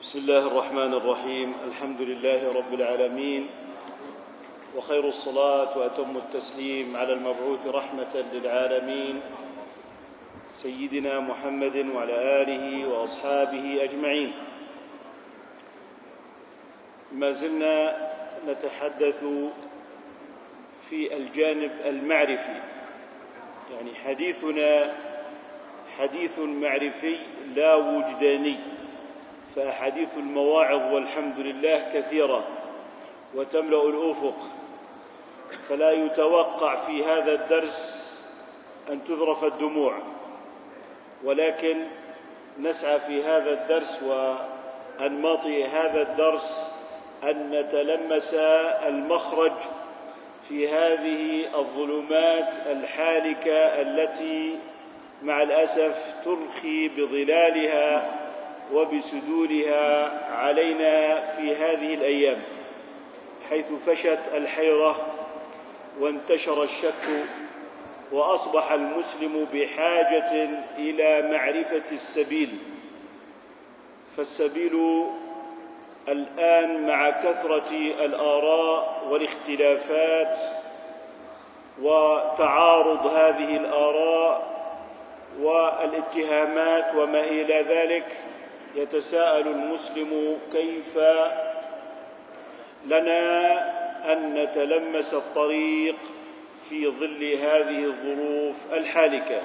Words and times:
بسم 0.00 0.18
الله 0.18 0.46
الرحمن 0.46 0.92
الرحيم. 0.94 1.54
الحمد 1.68 2.00
لله 2.00 2.52
رب 2.52 2.74
العالمين. 2.74 3.46
وخير 4.76 5.04
الصلاة 5.08 5.78
وأتم 5.78 6.16
التسليم 6.16 6.96
على 6.96 7.12
المبعوث 7.12 7.66
رحمة 7.66 8.24
للعالمين. 8.32 9.20
سيدنا 10.50 11.20
محمد 11.20 11.76
وعلى 11.94 12.42
آله 12.42 12.88
وأصحابه 12.88 13.84
أجمعين. 13.84 14.32
ما 17.12 17.30
زلنا 17.32 18.08
نتحدث 18.48 19.24
في 20.88 21.16
الجانب 21.16 21.72
المعرفي. 21.84 22.60
يعني 23.76 23.94
حديثنا 23.94 24.94
حديث 25.98 26.38
معرفي 26.38 27.16
لا 27.56 27.74
وجداني. 27.74 28.71
فأحاديث 29.56 30.16
المواعظ 30.16 30.94
والحمد 30.94 31.38
لله 31.38 31.90
كثيرة 31.94 32.44
وتملأ 33.34 33.82
الأفق 33.88 34.36
فلا 35.68 35.90
يتوقع 35.90 36.76
في 36.76 37.04
هذا 37.04 37.32
الدرس 37.32 38.12
أن 38.90 39.04
تذرف 39.04 39.44
الدموع 39.44 39.98
ولكن 41.24 41.76
نسعى 42.58 43.00
في 43.00 43.24
هذا 43.24 43.52
الدرس 43.52 44.02
وأنماط 44.02 45.46
هذا 45.46 46.02
الدرس 46.02 46.70
أن 47.24 47.50
نتلمس 47.50 48.34
المخرج 48.88 49.52
في 50.48 50.68
هذه 50.68 51.48
الظلمات 51.58 52.54
الحالكة 52.66 53.56
التي 53.56 54.58
مع 55.22 55.42
الأسف 55.42 56.14
ترخي 56.24 56.88
بظلالها 56.88 58.21
وبسدولها 58.72 60.10
علينا 60.36 61.20
في 61.20 61.54
هذه 61.56 61.94
الأيام 61.94 62.42
حيث 63.50 63.72
فشت 63.72 64.20
الحيرة 64.34 65.06
وانتشر 66.00 66.62
الشك 66.62 67.08
وأصبح 68.12 68.72
المسلم 68.72 69.46
بحاجة 69.52 70.48
إلى 70.78 71.30
معرفة 71.32 71.82
السبيل. 71.92 72.58
فالسبيل 74.16 75.04
الآن 76.08 76.86
مع 76.86 77.10
كثرة 77.10 77.70
الآراء 78.04 79.02
والاختلافات 79.10 80.38
وتعارض 81.82 83.06
هذه 83.06 83.56
الآراء 83.56 84.52
والاتهامات 85.40 86.94
وما 86.94 87.20
إلى 87.20 87.62
ذلك 87.62 88.16
يتساءل 88.74 89.46
المسلم 89.46 90.38
كيف 90.52 90.98
لنا 92.86 93.32
أن 94.12 94.34
نتلمس 94.34 95.14
الطريق 95.14 95.96
في 96.68 96.86
ظل 96.88 97.24
هذه 97.24 97.84
الظروف 97.84 98.56
الحالكة. 98.72 99.40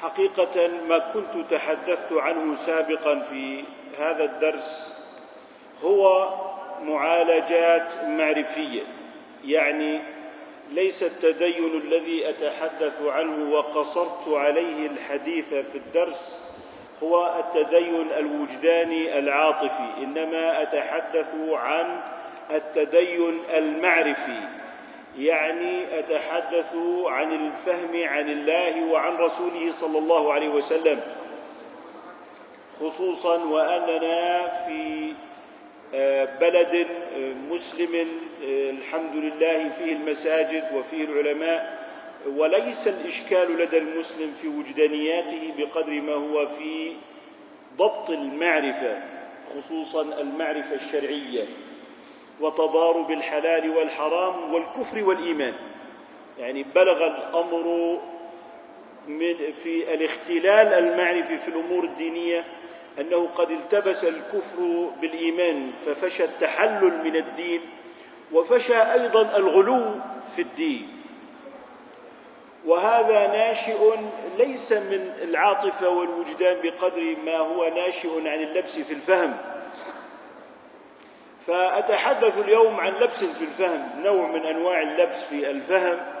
حقيقة 0.00 0.70
ما 0.88 0.98
كنت 0.98 1.50
تحدثت 1.50 2.12
عنه 2.12 2.54
سابقا 2.54 3.20
في 3.20 3.64
هذا 3.98 4.24
الدرس 4.24 4.94
هو 5.82 6.34
معالجات 6.82 7.92
معرفية 8.04 8.82
يعني 9.44 10.00
ليس 10.70 11.02
التدين 11.02 11.80
الذي 11.84 12.28
أتحدث 12.28 13.02
عنه 13.02 13.52
وقصرت 13.54 14.28
عليه 14.28 14.86
الحديث 14.86 15.54
في 15.54 15.78
الدرس 15.78 16.38
هو 17.02 17.34
التدين 17.38 18.06
الوجداني 18.18 19.18
العاطفي 19.18 19.88
إنما 19.98 20.62
أتحدث 20.62 21.34
عن 21.52 22.00
التدين 22.50 23.38
المعرفي 23.56 24.40
يعني 25.18 25.98
أتحدث 25.98 26.74
عن 27.06 27.32
الفهم 27.32 28.08
عن 28.08 28.30
الله 28.30 28.84
وعن 28.84 29.16
رسوله 29.16 29.70
صلى 29.70 29.98
الله 29.98 30.32
عليه 30.32 30.48
وسلم 30.48 31.00
خصوصا 32.80 33.36
وأننا 33.44 34.48
في 34.66 35.12
بلد 36.40 36.86
مسلم 37.50 38.08
الحمد 38.44 39.14
لله 39.16 39.68
فيه 39.68 39.92
المساجد 39.92 40.64
وفيه 40.74 41.04
العلماء. 41.04 41.86
وليس 42.36 42.88
الإشكال 42.88 43.56
لدى 43.58 43.78
المسلم 43.78 44.32
في 44.42 44.48
وجدانياته 44.48 45.52
بقدر 45.58 45.92
ما 45.92 46.12
هو 46.12 46.46
في 46.46 46.92
ضبط 47.78 48.10
المعرفة 48.10 48.98
خصوصا 49.56 50.02
المعرفة 50.02 50.74
الشرعية 50.74 51.44
وتضارب 52.40 53.10
الحلال 53.10 53.70
والحرام 53.70 54.54
والكفر 54.54 55.04
والإيمان. 55.04 55.54
يعني 56.38 56.62
بلغ 56.74 57.06
الأمر 57.06 57.98
من 59.08 59.34
في 59.62 59.94
الاختلال 59.94 60.66
المعرفي 60.74 61.38
في 61.38 61.48
الأمور 61.48 61.84
الدينية 61.84 62.44
أنه 63.00 63.28
قد 63.34 63.50
التبس 63.50 64.04
الكفر 64.04 64.90
بالإيمان 65.00 65.72
ففشى 65.86 66.24
التحلل 66.24 67.04
من 67.04 67.16
الدين 67.16 67.60
وفشى 68.32 68.82
أيضا 68.92 69.36
الغلو 69.36 69.84
في 70.36 70.42
الدين. 70.42 70.88
وهذا 72.66 73.26
ناشئ 73.26 73.94
ليس 74.38 74.72
من 74.72 75.14
العاطفة 75.22 75.88
والوجدان 75.88 76.60
بقدر 76.62 77.16
ما 77.24 77.36
هو 77.36 77.68
ناشئ 77.68 78.28
عن 78.28 78.40
اللبس 78.40 78.78
في 78.78 78.92
الفهم. 78.92 79.36
فأتحدث 81.46 82.38
اليوم 82.38 82.80
عن 82.80 82.92
لبس 82.92 83.24
في 83.24 83.44
الفهم 83.44 83.90
نوع 84.02 84.26
من 84.26 84.46
أنواع 84.46 84.82
اللبس 84.82 85.22
في 85.22 85.50
الفهم. 85.50 86.15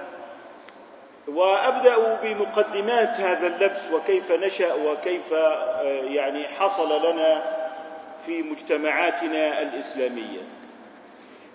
وأبدأ 1.28 2.14
بمقدمات 2.22 3.20
هذا 3.20 3.46
اللبس 3.46 3.90
وكيف 3.92 4.32
نشأ 4.32 4.74
وكيف 4.74 5.32
يعني 6.12 6.48
حصل 6.48 7.12
لنا 7.12 7.42
في 8.26 8.42
مجتمعاتنا 8.42 9.62
الإسلامية. 9.62 10.40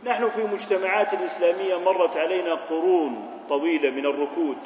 نحن 0.03 0.29
في 0.29 0.43
مجتمعات 0.43 1.13
إسلامية 1.13 1.79
مرت 1.79 2.17
علينا 2.17 2.53
قرون 2.53 3.39
طويلة 3.49 3.89
من 3.89 4.05
الركود. 4.05 4.57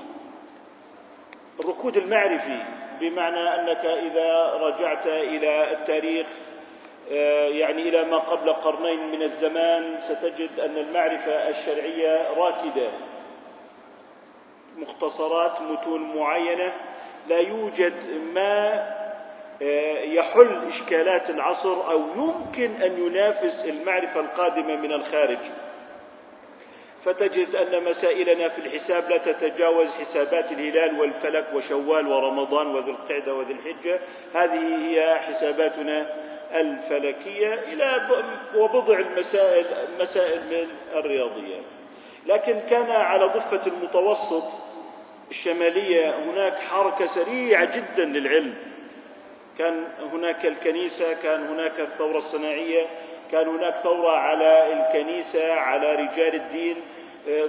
الركود 1.60 1.98
المعرفي 1.98 2.64
بمعنى 3.00 3.40
أنك 3.40 3.86
إذا 3.86 4.54
رجعت 4.62 5.08
إلى 5.08 5.72
التاريخ 5.72 6.28
يعني 7.52 7.82
إلى 7.90 8.06
ما 8.06 8.18
قبل 8.18 8.54
قرنين 8.54 9.12
من 9.12 9.22
الزمان 9.22 9.96
ستجد 10.00 10.60
أن 10.60 10.78
المعرفة 10.78 11.50
الشرعية 11.50 12.28
راكدة. 12.38 12.90
مختصرات 14.78 15.62
متون 15.62 16.18
معينة. 16.18 16.74
لا 17.30 17.40
يوجد 17.40 17.94
ما 18.34 18.86
يحل 20.03 20.68
إشكالات 20.68 21.30
العصر 21.30 21.91
أو 21.91 22.02
يمكن 22.16 22.81
أن 22.81 23.06
ينافس 23.06 23.66
المعرفة 23.66 24.19
القادمة 24.19 24.75
من 24.75 24.91
الخارج. 24.91 25.38
فتجد 27.03 27.56
أن 27.56 27.84
مسائلنا 27.84 28.47
في 28.47 28.59
الحساب 28.59 29.09
لا 29.09 29.18
تتجاوز 29.18 29.94
حسابات 29.94 30.52
الهلال 30.52 31.00
والفلك 31.00 31.46
وشوال 31.53 32.07
ورمضان 32.07 32.68
وذي 32.68 32.92
القعدة 32.92 33.34
وذي 33.34 33.53
الحجة. 33.53 34.00
هذه 34.34 34.86
هي 34.86 35.16
حساباتنا 35.19 36.16
الفلكية 36.52 37.53
إلى 37.53 38.09
وبضع 38.56 39.00
المسائل 39.00 39.66
مسائل 40.00 40.40
من 40.40 40.68
الرياضيات. 41.00 41.63
لكن 42.25 42.59
كان 42.69 42.92
على 42.92 43.25
ضفة 43.25 43.62
المتوسط 43.68 44.44
الشمالية 45.30 46.16
هناك 46.18 46.59
حركة 46.59 47.06
سريعة 47.06 47.78
جدا 47.78 48.06
للعلم. 48.06 48.53
كان 49.57 49.88
هناك 50.13 50.45
الكنيسة 50.45 51.13
كان 51.13 51.48
هناك 51.48 51.80
الثورة 51.80 52.18
الصناعية 52.18 52.86
كان 53.31 53.48
هناك 53.48 53.75
ثورة 53.75 54.12
على 54.12 54.74
الكنيسة 54.74 55.54
على 55.54 55.95
رجال 55.95 56.36
الدين 56.36 56.75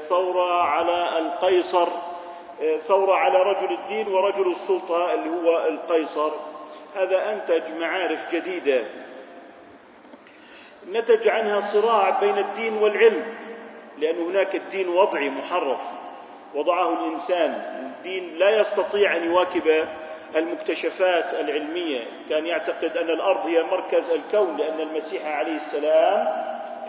ثورة 0.09 0.63
على 0.63 1.19
القيصر 1.19 1.89
ثورة 2.79 3.15
على 3.15 3.43
رجل 3.43 3.73
الدين 3.73 4.09
ورجل 4.09 4.51
السلطة 4.51 5.15
اللي 5.15 5.31
هو 5.31 5.67
القيصر. 5.67 6.33
هذا 6.97 7.33
أنتج 7.33 7.73
معارف 7.81 8.35
جديدة. 8.35 8.85
نتج 10.93 11.29
عنها 11.29 11.61
صراع 11.61 12.11
بين 12.11 12.39
الدين 12.39 12.75
والعلم 12.77 13.35
لأن 13.99 14.23
هناك 14.23 14.55
الدين 14.55 14.89
وضعي 14.89 15.31
محرف. 15.31 15.81
وضعه 16.57 16.93
الإنسان. 16.93 17.63
الدين 17.83 18.35
لا 18.39 18.61
يستطيع 18.61 19.17
أن 19.17 19.25
يواكب 19.25 19.87
المكتشفات 20.37 21.35
العلمية. 21.35 22.01
كان 22.31 22.47
يعتقد 22.47 22.97
أن 22.97 23.11
الأرض 23.11 23.47
هي 23.47 23.63
مركز 23.63 24.11
الكون 24.11 24.57
لأن 24.57 24.81
المسيح 24.81 25.27
عليه 25.27 25.57
السلام 25.57 26.27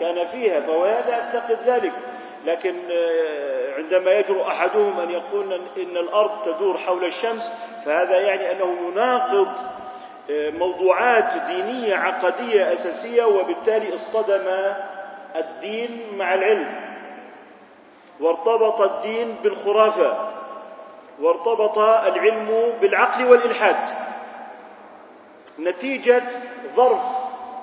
كان 0.00 0.26
فيها 0.26 0.60
فهو 0.60 0.84
هذا 0.84 1.10
يعتقد 1.10 1.58
ذلك. 1.66 1.92
لكن 2.46 2.74
عندما 3.78 4.18
يجرؤ 4.18 4.42
أحدهم 4.42 5.00
أن 5.00 5.10
يقول 5.10 5.52
إن 5.52 5.96
الأرض 5.96 6.42
تدور 6.44 6.78
حول 6.78 7.04
الشمس 7.04 7.52
فهذا 7.84 8.20
يعني 8.20 8.52
أنه 8.52 8.88
يناقض 8.88 9.48
موضوعات 10.30 11.32
دينية 11.46 11.94
عقدية 11.94 12.72
أساسية 12.72 13.24
وبالتالي 13.24 13.94
اصطدم 13.94 14.72
الدين 15.36 16.02
مع 16.16 16.34
العلم. 16.34 16.87
وارتبط 18.20 18.80
الدين 18.80 19.34
بالخرافة 19.42 20.28
وارتبط 21.20 21.78
العلم 21.78 22.72
بالعقل 22.80 23.24
والإلحاد. 23.24 23.76
نتيجة 25.58 26.22
ظرف 26.76 27.02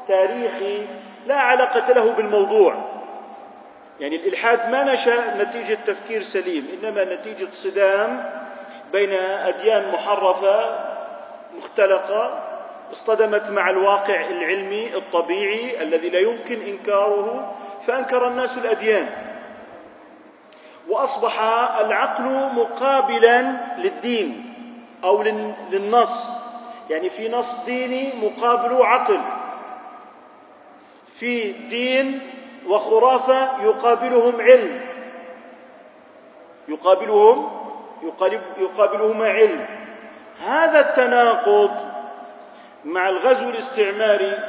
تاريخي 0.08 0.86
لا 1.26 1.36
علاقة 1.36 1.94
له 1.94 2.12
بالموضوع. 2.12 2.76
يعني 4.00 4.16
الإلحاد 4.16 4.70
ما 4.70 4.94
نشأ 4.94 5.38
نتيجة 5.44 5.78
تفكير 5.86 6.24
سليم 6.24 6.68
إنما 6.74 7.04
نتيجة 7.04 7.48
صدام 7.52 8.32
بين 8.92 9.14
أديان 9.20 9.92
محرفة 9.92 10.80
مختلقة 11.58 12.44
اصطدمت 12.92 13.50
مع 13.50 13.70
الواقع 13.70 14.26
العلمي 14.26 14.96
الطبيعي 14.96 15.84
الذي 15.84 16.10
لا 16.10 16.20
يمكن 16.20 16.62
إنكاره 16.62 17.56
فأنكر 17.88 18.28
الناس 18.28 18.58
الأديان. 18.58 19.25
وأصبح 20.90 21.42
العقل 21.80 22.24
مقابلا 22.56 23.42
للدين 23.78 24.54
أو 25.04 25.24
للنص. 25.72 26.30
يعني 26.90 27.10
في 27.10 27.30
نص 27.30 27.56
ديني 27.66 28.14
مقابله 28.22 28.86
عقل. 28.86 29.20
في 31.14 31.52
دين 31.52 32.20
وخرافة 32.68 33.64
يقابلهم 33.64 34.42
علم. 34.42 34.82
يقابلهم 36.68 37.50
يقابلهما 38.58 39.28
علم. 39.28 39.66
هذا 40.48 40.80
التناقض 40.80 41.72
مع 42.86 43.10
الغزو 43.10 43.50
الاستعماري 43.50 44.40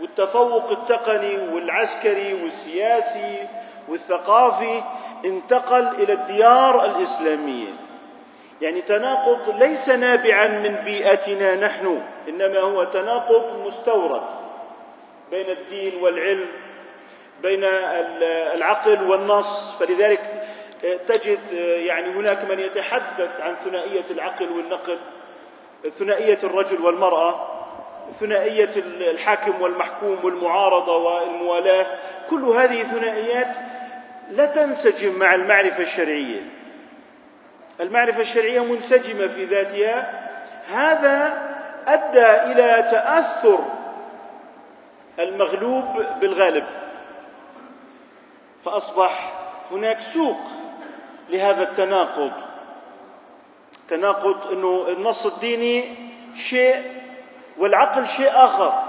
والتفوق 0.00 0.70
التقني 0.70 1.38
والعسكري 1.54 2.42
والسياسي 2.42 3.48
والثقافي 3.88 4.82
انتقل 5.24 5.88
إلى 5.88 6.12
الديار 6.12 6.84
الإسلامية. 6.84 7.70
يعني 8.62 8.82
تناقض 8.82 9.62
ليس 9.62 9.88
نابعا 9.88 10.48
من 10.48 10.74
بيئتنا 10.74 11.54
نحن 11.54 12.00
إنما 12.28 12.60
هو 12.60 12.84
تناقض 12.84 13.66
مستورد 13.66 14.22
بين 15.30 15.50
الدين 15.50 16.02
والعلم 16.02 16.48
بين 17.42 17.64
العقل 18.54 19.02
والنص. 19.10 19.76
فلذلك 19.76 20.42
تجد 21.06 21.52
يعني 21.86 22.06
هناك 22.06 22.44
من 22.44 22.60
يتحدث 22.60 23.40
عن 23.40 23.54
ثنائية 23.54 24.04
العقل 24.10 24.48
والنقل 24.52 24.98
ثنائية 25.90 26.38
الرجل 26.44 26.80
والمرأة 26.80 27.48
ثنائية 28.12 28.70
الحاكم 29.10 29.62
والمحكوم 29.62 30.18
والمعارضة 30.24 30.96
والموالاة. 30.96 31.86
كل 32.30 32.44
هذه 32.44 32.82
ثنائيات 32.82 33.56
لا 34.30 34.46
تنسجم 34.46 35.18
مع 35.18 35.34
المعرفة 35.34 35.82
الشرعية. 35.82 36.40
المعرفة 37.80 38.20
الشرعية 38.20 38.64
منسجمة 38.64 39.26
في 39.26 39.44
ذاتها. 39.44 40.28
هذا 40.68 41.42
أدى 41.86 42.52
إلى 42.52 42.88
تأثر 42.90 43.58
المغلوب 45.18 45.84
بالغالب. 46.20 46.64
فأصبح 48.64 49.32
هناك 49.70 50.00
سوق 50.00 50.40
لهذا 51.30 51.62
التناقض. 51.62 52.32
تناقض 53.88 54.52
إنه 54.52 54.84
النص 54.88 55.26
الديني 55.26 55.96
شيء 56.36 57.02
والعقل 57.58 58.06
شيء 58.06 58.30
آخر. 58.32 58.82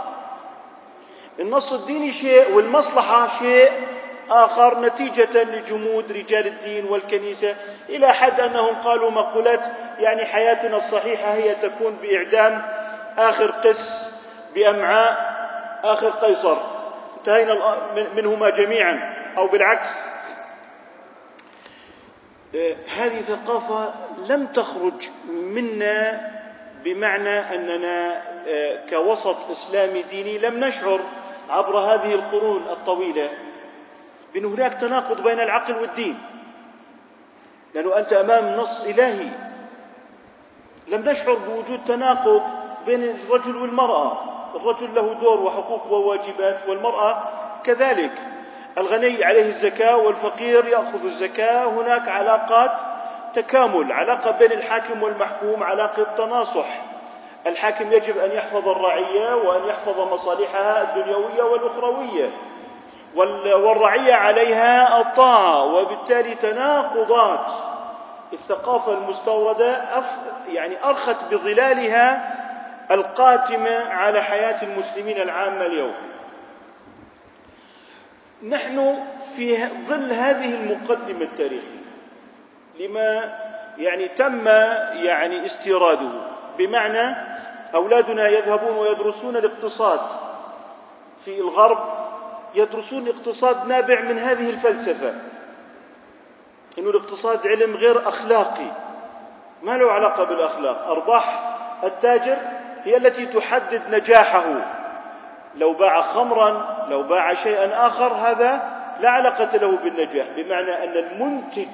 النص 1.40 1.74
الديني 1.74 2.12
شيء 2.12 2.52
والمصلحة 2.52 3.28
شيء 3.40 3.72
آخر 4.30 4.80
نتيجة 4.80 5.44
لجمود 5.44 6.12
رجال 6.12 6.48
الدين 6.48 6.86
والكنيسة 6.86 7.56
إلى 7.90 8.14
حد 8.14 8.40
أنهم 8.40 8.76
قالوا 8.76 9.12
مقولات 9.12 9.68
يعني 10.00 10.26
حياتنا 10.26 10.78
الصحيحة 10.78 11.34
هي 11.34 11.56
تكون 11.56 11.98
بإعدام 12.02 12.66
آخر 13.18 13.52
قس 13.52 14.10
بأمعاء 14.56 15.36
آخر 15.84 16.10
قيصر. 16.10 16.58
انتهينا 17.18 17.78
منهما 18.16 18.50
جميعا 18.50 19.14
أو 19.38 19.48
بالعكس. 19.48 19.88
هذه 22.98 23.22
ثقافة 23.22 23.94
لم 24.30 24.46
تخرج 24.46 25.10
منا 25.30 26.32
بمعنى 26.84 27.40
أننا 27.40 28.22
كوسط 28.90 29.50
إسلامي 29.52 30.02
ديني 30.02 30.38
لم 30.38 30.60
نشعر 30.60 31.00
عبر 31.50 31.78
هذه 31.78 32.14
القرون 32.14 32.64
الطويلة. 32.64 33.30
بأن 34.36 34.46
هناك 34.46 34.74
تناقض 34.74 35.22
بين 35.24 35.40
العقل 35.40 35.76
والدين. 35.76 36.18
لأنه 37.74 37.98
أنت 37.98 38.14
أمام 38.14 38.56
نص 38.60 38.82
إلهي. 38.82 39.30
لم 40.88 41.10
نشعر 41.10 41.34
بوجود 41.34 41.84
تناقض 41.84 42.42
بين 42.86 43.04
الرجل 43.04 43.58
والمرأة. 43.58 44.18
الرجل 44.56 44.96
له 44.96 45.14
دور 45.14 45.42
وحقوق 45.42 45.92
وواجبات 45.92 46.60
والمرأة 46.68 47.24
كذلك. 47.64 48.12
الغني 48.78 49.24
عليه 49.24 49.46
الزكاة 49.48 49.98
والفقير 49.98 50.68
يأخذ 50.68 51.04
الزكاة. 51.04 51.66
هناك 51.66 52.10
علاقات 52.10 52.72
تكامل 53.34 53.92
علاقة 53.92 54.32
بين 54.32 54.52
الحاكم 54.52 55.04
والمحكوم 55.04 55.64
علاقة 55.64 56.04
تناصح. 56.04 56.82
الحاكم 57.48 57.92
يجب 57.92 58.18
أن 58.18 58.32
يحفظ 58.32 58.68
الرعية 58.68 59.36
وأن 59.36 59.70
يحفظ 59.70 60.00
مصالحها 60.00 60.82
الدنيوية 60.82 61.44
والأخروية. 61.44 62.32
والرعية 63.16 64.14
عليها 64.14 65.02
الطاعة 65.02 65.66
وبالتالي 65.66 66.36
تناقضات 66.36 67.52
الثقافة 68.34 68.94
المستوردة 68.94 69.82
يعني 70.48 70.84
أرخت 70.84 71.24
بظلالها 71.32 72.36
القاتمة 72.92 73.90
على 73.90 74.22
حياة 74.22 74.64
المسلمين 74.64 75.18
العامة 75.18 75.66
اليوم. 75.66 75.96
نحن 78.44 79.04
في 79.36 79.58
ظل 79.88 80.12
هذه 80.14 80.54
المقدمة 80.54 81.22
التاريخية 81.22 81.86
لما 82.80 83.40
يعني 83.78 84.08
تم 84.08 84.48
يعني 84.94 85.46
استيراده 85.46 86.10
بمعنى 86.58 87.16
أولادنا 87.76 88.28
يذهبون 88.28 88.78
ويدرسون 88.78 89.38
الاقتصاد 89.38 90.00
في 91.26 91.40
الغرب 91.40 92.05
يدرسون 92.56 93.08
اقتصاد 93.08 93.68
نابع 93.68 94.02
من 94.02 94.18
هذه 94.18 94.50
الفلسفة. 94.50 95.14
إنه 96.78 96.90
الاقتصاد 96.90 97.48
علم 97.48 97.76
غير 97.76 98.10
أخلاقي. 98.10 98.72
ما 99.64 99.78
له 99.78 99.92
علاقة 99.92 100.24
بالأخلاق. 100.24 100.88
أرباح 100.88 101.56
التاجر 101.84 102.38
هي 102.84 102.98
التي 102.98 103.26
تحدد 103.26 103.82
نجاحه. 103.96 104.46
لو 105.56 105.74
باع 105.74 106.02
خمرا 106.02 106.86
لو 106.90 107.04
باع 107.04 107.34
شيئا 107.34 107.88
آخر 107.88 108.14
هذا 108.14 108.76
لا 109.00 109.10
علاقة 109.10 109.58
له 109.58 109.78
بالنجاح. 109.78 110.28
بمعنى 110.38 110.84
أن 110.84 110.98
المنتج 110.98 111.68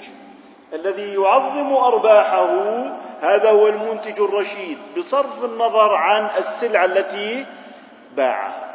الذي 0.73 1.13
يعظم 1.13 1.73
أرباحه 1.73 2.50
هذا 3.21 3.51
هو 3.51 3.67
المنتج 3.67 4.21
الرشيد 4.21 4.77
بصرف 4.97 5.45
النظر 5.45 5.95
عن 5.95 6.29
السلعة 6.38 6.85
التي 6.85 7.45
باعها 8.15 8.71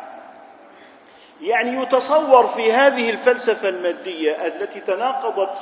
يعني 1.41 1.83
يتصور 1.83 2.47
في 2.47 2.73
هذه 2.73 3.11
الفلسفة 3.11 3.69
المادية 3.69 4.47
التي 4.47 4.81
تناقضت 4.81 5.59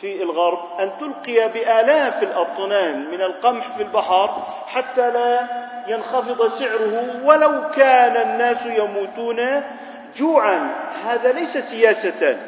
في 0.00 0.22
الغرب 0.22 0.80
أن 0.80 0.90
تلقي 1.00 1.48
بآلاف 1.48 2.22
الاطنان 2.22 3.10
من 3.10 3.20
القمح 3.20 3.76
في 3.76 3.82
البحر 3.82 4.42
حتى 4.66 5.10
لا 5.10 5.48
ينخفض 5.88 6.48
سعره 6.48 7.20
ولو 7.24 7.70
كان 7.70 8.30
الناس 8.30 8.66
يموتون 8.66 9.62
جوعا. 10.16 10.74
هذا 11.04 11.32
ليس 11.32 11.58
سياسة. 11.58 12.38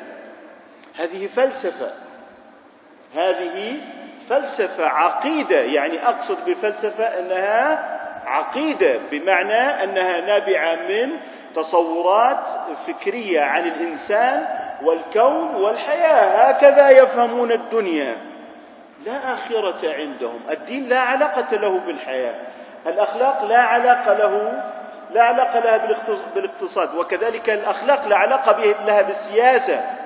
هذه 0.99 1.27
فلسفة. 1.27 1.91
هذه 3.15 3.77
فلسفة 4.29 4.87
عقيدة. 4.87 5.61
يعني 5.61 6.09
أقصد 6.09 6.45
بالفلسفه 6.45 7.05
أنها 7.05 8.01
عقيدة 8.27 9.01
بمعنى 9.11 9.85
أنها 9.85 10.21
نابعة 10.21 10.77
من 10.77 11.11
تصورات 11.55 12.47
فكرية 12.87 13.41
عن 13.41 13.67
الإنسان 13.67 14.49
والكون 14.83 15.55
والحياة 15.55 16.49
هكذا 16.49 16.91
يفهمون 16.91 17.53
الدنيا. 17.53 18.17
لا 19.07 19.35
آخرة 19.35 19.95
عندهم. 19.95 20.41
الدين 20.51 20.89
لا 20.89 21.01
علاقة 21.01 21.57
له 21.57 21.79
بالحياة. 21.79 22.35
الأخلاق 22.87 23.45
لا 23.45 23.59
علاقة 23.59 24.15
له 24.15 24.63
لا 25.11 25.23
علاقة 25.23 25.59
لها 25.59 25.77
بالاقتصاد. 26.35 26.95
وكذلك 26.95 27.51
الأخلاق 27.51 28.09
لا 28.09 28.17
علاقة 28.17 28.65
لها 28.87 29.03
بالسياسة. 29.03 29.97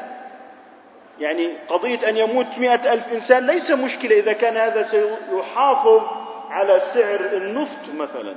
يعني 1.21 1.51
قضية 1.69 2.09
أن 2.09 2.17
يموت 2.17 2.59
مئة 2.59 2.93
ألف 2.93 3.13
إنسان 3.13 3.47
ليس 3.47 3.71
مشكلة. 3.71 4.19
إذا 4.19 4.33
كان 4.33 4.57
هذا 4.57 4.83
سيحافظ 4.83 6.03
على 6.51 6.81
سعر 6.81 7.21
النفط 7.21 7.95
مثلا. 7.95 8.35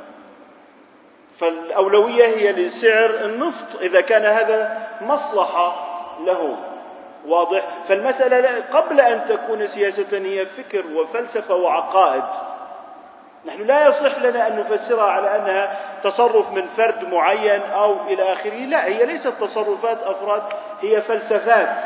فالأولوية 1.40 2.26
هي 2.26 2.52
لسعر 2.52 3.10
النفط 3.10 3.82
إذا 3.82 4.02
كان 4.02 4.26
هذا 4.26 4.88
مصلحة 5.02 5.88
له. 6.26 6.58
واضح؟ 7.28 7.68
فالمسألة 7.88 8.64
قبل 8.74 9.00
أن 9.00 9.26
تكون 9.26 9.68
سياسة 9.68 10.18
هي 10.18 10.46
فكر 10.46 10.84
وفلسفة 10.96 11.56
وعقائد. 11.56 12.24
نحن 13.46 13.64
لا 13.64 13.88
يصح 13.88 14.20
لنا 14.20 14.48
أن 14.48 14.60
نفسرها 14.60 15.12
على 15.12 15.36
أنها 15.36 15.80
تصرف 16.04 16.52
من 16.52 16.68
فرد 16.68 17.10
معين 17.10 17.62
أو 17.62 18.08
إلى 18.08 18.34
آخره. 18.34 18.56
لا 18.56 18.86
هي 18.86 19.06
ليست 19.06 19.34
تصرفات 19.42 20.04
أفراد 20.04 20.44
هي 20.82 21.02
فلسفات. 21.02 21.78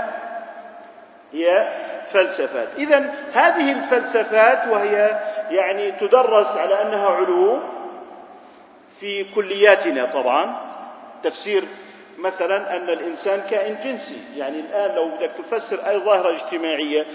هي 1.33 1.69
فلسفات. 2.07 2.67
إذا 2.77 3.13
هذه 3.33 3.71
الفلسفات 3.71 4.67
وهي 4.67 5.19
يعني 5.49 5.91
تدرس 5.91 6.57
على 6.57 6.81
أنها 6.81 7.09
علوم 7.09 7.80
في 9.01 9.23
كلياتنا 9.23 10.05
طبعا. 10.05 10.71
تفسير 11.23 11.63
مثلا 12.17 12.75
أن 12.75 12.89
الإنسان 12.89 13.41
كائن 13.49 13.77
جنسي. 13.83 14.17
يعني 14.35 14.59
الآن 14.59 14.95
لو 14.95 15.07
بدك 15.07 15.31
تفسر 15.37 15.89
أي 15.89 15.97
ظاهرة 15.97 16.29
اجتماعية 16.31 17.05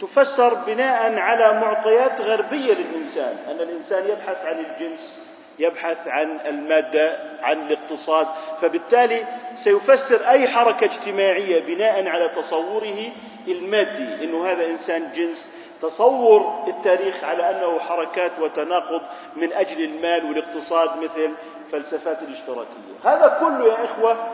تفسر 0.00 0.54
بناء 0.54 1.18
على 1.18 1.60
معطيات 1.60 2.20
غربية 2.20 2.74
للإنسان. 2.74 3.36
أن 3.50 3.60
الإنسان 3.60 4.08
يبحث 4.08 4.44
عن 4.44 4.58
الجنس 4.64 5.18
يبحث 5.58 6.08
عن 6.08 6.40
المادة 6.46 7.18
عن 7.42 7.60
الاقتصاد. 7.60 8.28
فبالتالي 8.60 9.24
سيفسر 9.54 10.28
أي 10.28 10.48
حركة 10.48 10.84
اجتماعية 10.84 11.60
بناء 11.60 12.06
على 12.08 12.28
تصوره 12.28 13.12
المادي 13.48 14.24
أنه 14.24 14.46
هذا 14.46 14.66
إنسان 14.66 15.12
جنس 15.12 15.50
تصور 15.84 16.64
التاريخ 16.68 17.24
على 17.24 17.50
أنه 17.50 17.78
حركات 17.78 18.32
وتناقض 18.40 19.02
من 19.36 19.52
أجل 19.52 19.84
المال 19.84 20.24
والاقتصاد 20.24 20.96
مثل 20.96 21.30
فلسفات 21.72 22.22
الاشتراكية. 22.22 22.94
هذا 23.04 23.38
كله 23.40 23.66
يا 23.66 23.84
إخوة 23.84 24.28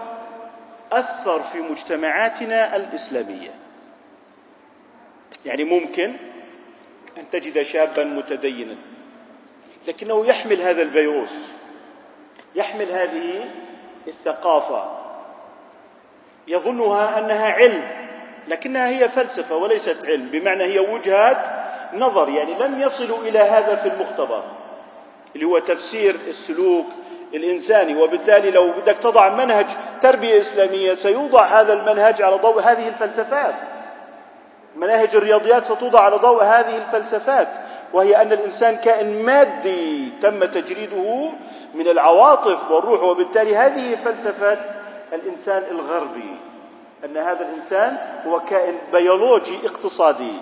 أثر 0.93 1.43
في 1.43 1.61
مجتمعاتنا 1.61 2.77
الإسلامية. 2.77 3.51
يعني 5.47 5.65
ممكن 5.65 6.17
أن 7.19 7.31
تجد 7.31 7.63
شابا 7.63 8.05
متدينا 8.05 8.77
لكنه 9.89 10.27
يحمل 10.27 10.61
هذا 10.61 10.83
الفيروس 10.83 11.47
يحمل 12.55 12.93
هذه 12.93 13.51
الثقافة. 14.09 15.01
يظنها 16.49 17.19
أنها 17.19 17.53
علم 17.53 18.00
لكنها 18.49 18.89
هي 18.89 19.09
فلسفة 19.09 19.57
وليست 19.57 19.97
علم. 20.05 20.27
بمعنى 20.27 20.65
هي 20.65 20.79
وجهات 20.79 21.39
نظر 21.95 22.29
يعني 22.29 22.55
لم 22.55 22.81
يصلوا 22.81 23.19
إلى 23.19 23.39
هذا 23.39 23.75
في 23.75 23.89
المختبر 23.89 24.45
اللي 25.35 25.47
هو 25.47 25.59
تفسير 25.59 26.17
السلوك 26.27 26.87
الإنساني. 27.35 28.03
وبالتالي 28.03 28.51
لو 28.51 28.71
بدك 28.71 28.99
تضع 28.99 29.29
منهج 29.29 29.67
تربية 30.01 30.39
إسلامية 30.39 30.95
سيوضع 30.95 31.45
هذا 31.45 31.73
المنهج 31.73 32.23
على 32.23 32.37
ضوء 32.37 32.61
هذه 32.61 32.89
الفلسفات. 32.89 33.55
مناهج 34.77 35.17
الرياضيات 35.17 35.65
ستوضع 35.65 36.01
على 36.01 36.17
ضوء 36.17 36.43
هذه 36.43 36.77
الفلسفات 36.77 37.49
وهي 37.93 38.23
أن 38.23 38.33
الإنسان 38.33 38.77
كائن 38.77 39.23
مادي 39.23 40.13
تم 40.23 40.45
تجريده 40.45 41.31
من 41.75 41.89
العواطف 41.89 42.71
والروح. 42.71 43.03
وبالتالي 43.03 43.57
هذه 43.57 43.95
فلسفة 43.95 44.59
الإنسان 45.13 45.63
الغربي. 45.71 46.37
أن 47.05 47.17
هذا 47.17 47.49
الإنسان 47.49 47.97
هو 48.27 48.41
كائن 48.41 48.79
بيولوجي 48.93 49.67
اقتصادي. 49.67 50.33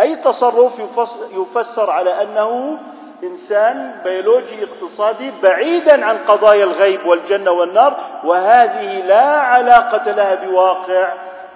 أي 0.00 0.16
تصرف 0.16 0.80
يفسر 1.32 1.90
على 1.90 2.22
أنه 2.22 2.78
إنسان 3.22 4.00
بيولوجي 4.04 4.64
اقتصادي 4.64 5.30
بعيدا 5.42 6.04
عن 6.04 6.18
قضايا 6.18 6.64
الغيب 6.64 7.06
والجنة 7.06 7.50
والنار 7.50 8.00
وهذه 8.24 9.06
لا 9.06 9.40
علاقة 9.40 10.12
لها 10.12 10.34
بواقع 10.34 11.14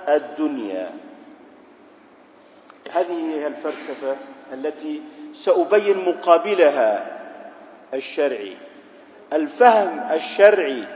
الدنيا. 0.09 0.91
هذه 2.93 3.35
هي 3.35 3.47
الفلسفة 3.47 4.17
التي 4.53 5.03
سأبين 5.33 6.05
مقابلها 6.09 7.07
الشرعي. 7.95 8.57
الفهم 9.33 10.07
الشرعي 10.11 10.89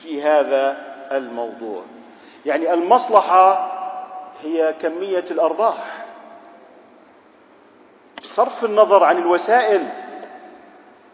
في 0.00 0.22
هذا 0.22 0.76
الموضوع. 1.12 1.82
يعني 2.46 2.74
المصلحة 2.74 3.70
هي 4.42 4.72
كمية 4.72 5.24
الأرباح. 5.30 6.04
بصرف 8.22 8.64
النظر 8.64 9.04
عن 9.04 9.18
الوسائل 9.18 9.88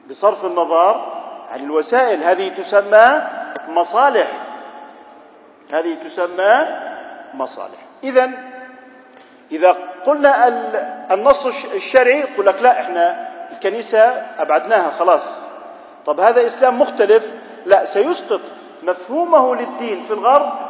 بصرف 0.09 0.45
النظر 0.45 1.13
عن 1.51 1.61
الوسائل. 1.61 2.23
هذه 2.25 2.49
تسمى 2.49 3.23
مصالح. 3.69 4.47
هذه 5.73 5.95
تسمى 5.95 6.67
مصالح. 7.35 7.79
إذا 8.05 8.31
إذا 9.53 9.77
قلنا 10.07 10.49
النص 11.15 11.65
الشرعي 11.67 12.21
يقول 12.21 12.47
لك 12.47 12.63
لا 12.63 12.81
إحنا 12.81 13.29
الكنيسة 13.53 14.01
أبعدناها 14.39 14.91
خلاص. 14.91 15.23
طب 16.07 16.21
هذا 16.21 16.47
إسلام 16.47 16.81
مختلف. 16.81 17.33
لا 17.67 17.85
سيسقط 17.85 18.41
مفهومه 18.83 19.57
للدين 19.57 20.03
في 20.03 20.11
الغرب 20.13 20.70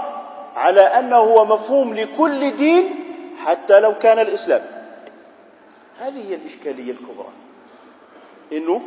على 0.57 0.81
أنه 0.81 1.17
هو 1.17 1.45
مفهوم 1.45 1.95
لكل 1.95 2.51
دين 2.51 2.95
حتى 3.45 3.81
لو 3.81 3.99
كان 3.99 4.19
الإسلام. 4.19 4.63
هذه 6.01 6.31
هي 6.31 6.35
الإشكالية 6.35 6.93
الكبرى. 6.93 7.29
إنه 8.53 8.83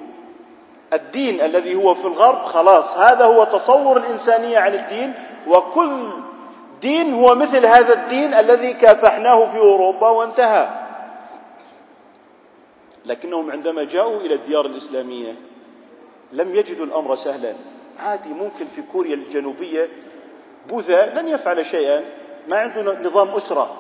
الدين 0.94 1.42
الذي 1.42 1.76
هو 1.76 1.94
في 1.94 2.06
الغرب 2.06 2.44
خلاص 2.44 2.98
هذا 2.98 3.26
هو 3.26 3.44
تصور 3.44 3.98
الإنسانية 3.98 4.58
عن 4.58 4.74
الدين 4.74 5.14
وكل 5.48 6.10
دين 6.82 7.14
هو 7.14 7.36
مثل 7.36 7.66
هذا 7.66 7.94
الدين 7.94 8.34
الذي 8.34 8.74
كافحناه 8.74 9.46
في 9.46 9.58
أوروبا 9.58 10.10
وانتهى. 10.10 10.70
لكنهم 13.06 13.52
عندما 13.52 13.84
جاءوا 13.84 14.20
إلى 14.20 14.34
الديار 14.34 14.66
الإسلامية 14.66 15.36
لم 16.34 16.56
يجدوا 16.56 16.86
الأمر 16.86 17.16
سهلا. 17.16 17.56
عادي 17.98 18.30
ممكن 18.30 18.66
في 18.66 18.82
كوريا 18.82 19.16
الجنوبية 19.16 19.90
بوذا 20.70 21.22
لن 21.22 21.28
يفعل 21.28 21.66
شيئا 21.66 22.06
ما 22.48 22.58
عنده 22.58 23.00
نظام 23.00 23.30
أسرة. 23.30 23.78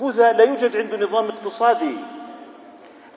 بوذا 0.00 0.32
لا 0.32 0.44
يوجد 0.44 0.76
عنده 0.76 0.96
نظام 0.96 1.28
اقتصادي. 1.28 1.96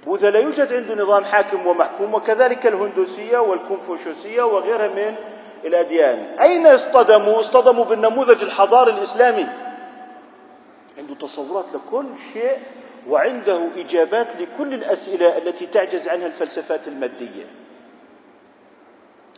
بوذا 0.05 0.31
لا 0.31 0.39
يوجد 0.39 0.73
عنده 0.73 0.95
نظام 0.95 1.23
حاكم 1.23 1.67
ومحكوم 1.67 2.13
وكذلك 2.13 2.67
الهندوسية 2.67 3.37
والكونفوشيوسية 3.37 4.43
وغيرها 4.43 4.87
من 4.87 5.15
الأديان. 5.65 6.39
أين 6.39 6.67
اصطدموا؟ 6.67 7.39
اصطدموا 7.39 7.85
بالنموذج 7.85 8.43
الحضاري 8.43 8.91
الإسلامي. 8.91 9.47
عنده 10.97 11.15
تصورات 11.15 11.65
لكل 11.73 12.05
شيء 12.33 12.57
وعنده 13.09 13.67
إجابات 13.77 14.35
لكل 14.41 14.73
الأسئلة 14.73 15.37
التي 15.37 15.65
تعجز 15.65 16.07
عنها 16.07 16.27
الفلسفات 16.27 16.87
المادية. 16.87 17.45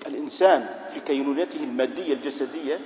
الإنسان 0.07 0.65
في 0.93 0.99
كينونته 0.99 1.57
المادية 1.57 2.13
الجسدية 2.13 2.79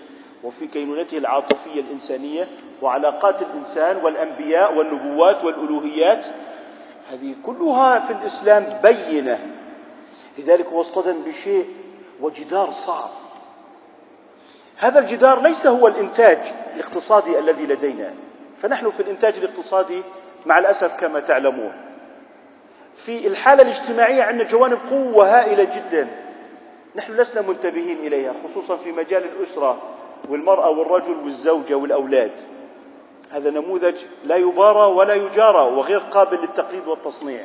وفي 0.44 0.68
كينونته 0.68 1.18
العاطفية 1.18 1.82
الإنسانية 1.82 2.48
وعلاقات 2.82 3.42
الإنسان 3.42 3.98
والأنبياء 3.98 4.78
والنبوات 4.78 5.44
والألوهيات 5.44 6.28
هذه 7.12 7.36
كلها 7.46 8.00
في 8.00 8.14
الإسلام 8.14 8.80
بينة. 8.84 9.48
لذلك 10.38 10.66
هو 10.66 10.82
اصطدم 10.82 11.22
بشيء 11.22 11.68
وجدار 12.22 12.72
صعب. 12.72 13.10
هذا 14.78 15.00
الجدار 15.00 15.42
ليس 15.42 15.68
هو 15.68 15.88
الإنتاج 15.88 16.40
الاقتصادي 16.76 17.40
الذي 17.40 17.66
لدينا. 17.66 18.14
فنحن 18.62 18.90
في 18.90 19.00
الإنتاج 19.00 19.38
الاقتصادي 19.38 20.04
مع 20.46 20.60
الأسف 20.60 20.94
كما 20.94 21.20
تعلمون. 21.20 21.74
في 22.94 23.28
الحالة 23.28 23.64
الاجتماعية 23.64 24.24
عندنا 24.24 24.50
جوانب 24.50 24.80
قوة 24.90 25.40
هائلة 25.40 25.64
جدا. 25.64 26.08
نحن 26.96 27.14
لسنا 27.14 27.42
منتبهين 27.42 27.98
إليها 27.98 28.34
خصوصا 28.44 28.76
في 28.78 28.92
مجال 28.92 29.24
الأسرة. 29.24 29.82
والمرأة 30.30 30.70
والرجل 30.70 31.14
والزوجة 31.24 31.74
والأولاد. 31.76 32.32
هذا 33.32 33.50
نموذج 33.50 34.06
لا 34.24 34.36
يبارى 34.36 34.94
ولا 34.94 35.14
يجارى 35.14 35.60
وغير 35.60 36.00
قابل 36.00 36.38
للتقليد 36.38 36.88
والتصنيع. 36.88 37.44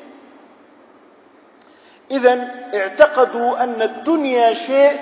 إذا 2.11 2.49
اعتقدوا 2.75 3.63
أن 3.63 3.83
الدنيا 3.83 4.53
شيء 4.53 5.01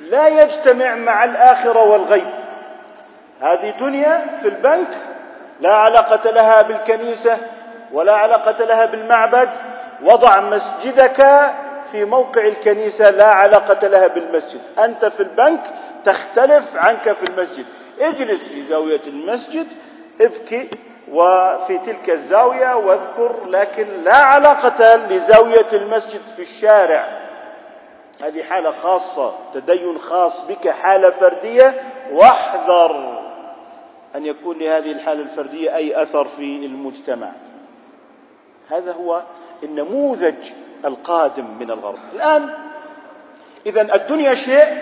لا 0.00 0.42
يجتمع 0.42 0.94
مع 0.94 1.24
الآخرة 1.24 1.84
والغيب. 1.84 2.30
هذه 3.40 3.70
دنيا 3.70 4.38
في 4.42 4.48
البنك 4.48 4.96
لا 5.60 5.74
علاقة 5.74 6.30
لها 6.30 6.62
بالكنيسة 6.62 7.38
ولا 7.92 8.14
علاقة 8.14 8.64
لها 8.64 8.86
بالمعبد. 8.86 9.50
وضع 10.02 10.40
مسجدك 10.40 11.50
في 11.92 12.04
موقع 12.04 12.46
الكنيسة 12.46 13.10
لا 13.10 13.26
علاقة 13.26 13.88
لها 13.88 14.06
بالمسجد. 14.06 14.60
أنت 14.78 15.04
في 15.04 15.20
البنك 15.20 15.74
تختلف 16.04 16.76
عنك 16.76 17.12
في 17.12 17.22
المسجد. 17.22 17.64
اجلس 18.00 18.48
في 18.48 18.62
زاوية 18.62 19.02
المسجد 19.06 19.66
ابكي 20.20 20.68
وفي 21.12 21.78
تلك 21.78 22.10
الزاوية 22.10 22.76
واذكر 22.76 23.36
لكن 23.46 23.86
لا 24.04 24.16
علاقة 24.16 24.96
لزاوية 24.96 25.66
المسجد 25.72 26.26
في 26.36 26.42
الشارع. 26.42 27.28
هذه 28.22 28.42
حالة 28.42 28.70
خاصة 28.70 29.34
تدين 29.54 29.98
خاص 29.98 30.42
بك 30.42 30.68
حالة 30.68 31.10
فردية. 31.10 31.82
واحذر 32.12 33.18
أن 34.16 34.26
يكون 34.26 34.58
لهذه 34.58 34.92
الحالة 34.92 35.22
الفردية 35.22 35.76
أي 35.76 36.02
أثر 36.02 36.24
في 36.24 36.66
المجتمع. 36.66 37.30
هذا 38.70 38.92
هو 38.92 39.22
النموذج 39.62 40.52
القادم 40.84 41.44
من 41.60 41.70
الغرب. 41.70 41.98
الآن 42.14 42.50
إذا 43.66 43.94
الدنيا 43.94 44.34
شيء 44.34 44.78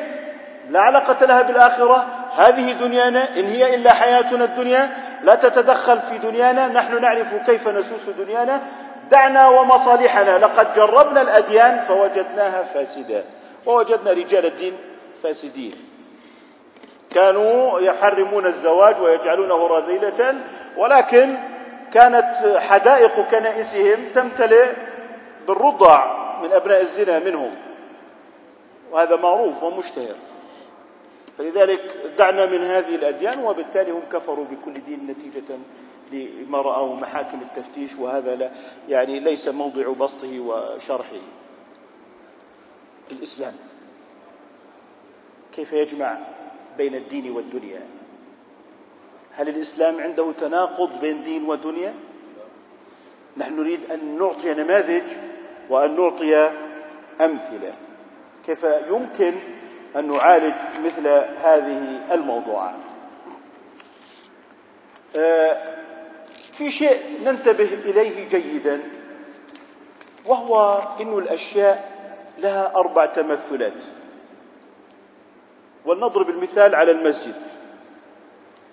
لا 0.71 0.81
علاقة 0.81 1.27
لها 1.27 1.43
بالآخرة. 1.43 2.07
هذه 2.37 2.73
دنيانا 2.73 3.39
إن 3.39 3.47
هي 3.47 3.75
إلا 3.75 3.93
حياتنا 3.93 4.45
الدنيا 4.45 4.91
لا 5.23 5.35
تتدخل 5.35 6.01
في 6.01 6.19
دنيانا. 6.19 6.69
نحن 6.69 7.01
نعرف 7.01 7.35
كيف 7.35 7.69
نسوس 7.69 8.09
دنيانا. 8.09 8.61
دعنا 9.11 9.49
ومصالحنا. 9.49 10.39
لقد 10.39 10.75
جربنا 10.75 11.23
الأديان 11.23 11.79
فوجدناها 11.79 12.63
فاسدة. 12.63 13.25
ووجدنا 13.67 14.13
رجال 14.13 14.47
الدين 14.47 14.79
فاسدين. 15.23 15.75
كانوا 17.11 17.81
يحرمون 17.81 18.47
الزواج 18.47 19.01
ويجعلونه 19.01 19.67
رذيلة 19.67 20.35
ولكن 20.77 21.37
كانت 21.93 22.57
حدائق 22.57 23.21
كنائسهم 23.31 23.99
تمتلئ 24.15 24.73
بالرضع 25.49 26.17
من 26.43 26.53
أبناء 26.53 26.81
الزنا 26.83 27.19
منهم. 27.19 27.55
وهذا 28.93 29.17
معروف 29.17 29.63
ومشتهر. 29.63 30.15
فلذلك 31.39 31.97
دعنا 32.19 32.47
من 32.47 32.61
هذه 32.65 32.95
الأديان 32.95 33.45
وبالتالي 33.45 33.91
هم 33.91 34.03
كفروا 34.13 34.45
بكل 34.45 34.73
دين 34.85 35.07
نتيجة 35.07 35.59
لما 36.13 36.61
رأوا 36.61 36.97
محاكم 36.97 37.41
التفتيش 37.43 37.97
وهذا 37.97 38.37
لا 38.37 38.51
يعني 38.89 39.21
ليس 39.21 39.49
موضع 39.49 39.93
بسطه 39.93 40.41
وشرحه. 40.41 41.23
الإسلام 43.13 43.55
كيف 45.53 45.73
يجمع 45.73 46.19
بين 46.79 46.95
الدين 46.95 47.31
والدنيا؟ 47.31 47.87
هل 49.33 49.49
الإسلام 49.49 50.01
عنده 50.01 50.33
تناقض 50.33 51.01
بين 51.01 51.23
دين 51.23 51.45
ودنيا؟ 51.45 51.95
نحن 53.37 53.57
نريد 53.57 53.93
أن 53.93 54.19
نعطي 54.19 54.55
نماذج 54.55 55.03
وأن 55.71 55.97
نعطي 55.97 56.53
أمثلة. 57.21 57.75
كيف 58.47 58.67
يمكن 58.89 59.35
أن 59.97 60.13
نعالج 60.13 60.55
مثل 60.85 61.09
هذه 61.37 62.01
الموضوعات؟ 62.15 62.81
آه، 65.17 65.77
في 66.53 66.71
شيء 66.71 67.21
ننتبه 67.25 67.65
إليه 67.65 68.29
جيدا 68.29 68.83
وهو 70.27 70.83
أن 71.01 71.19
الأشياء 71.19 71.91
لها 72.39 72.77
أربع 72.77 73.07
تمثلات. 73.07 73.83
ولنضرب 75.85 76.31
المثال 76.31 76.75
على 76.75 76.91
المسجد. 76.91 77.35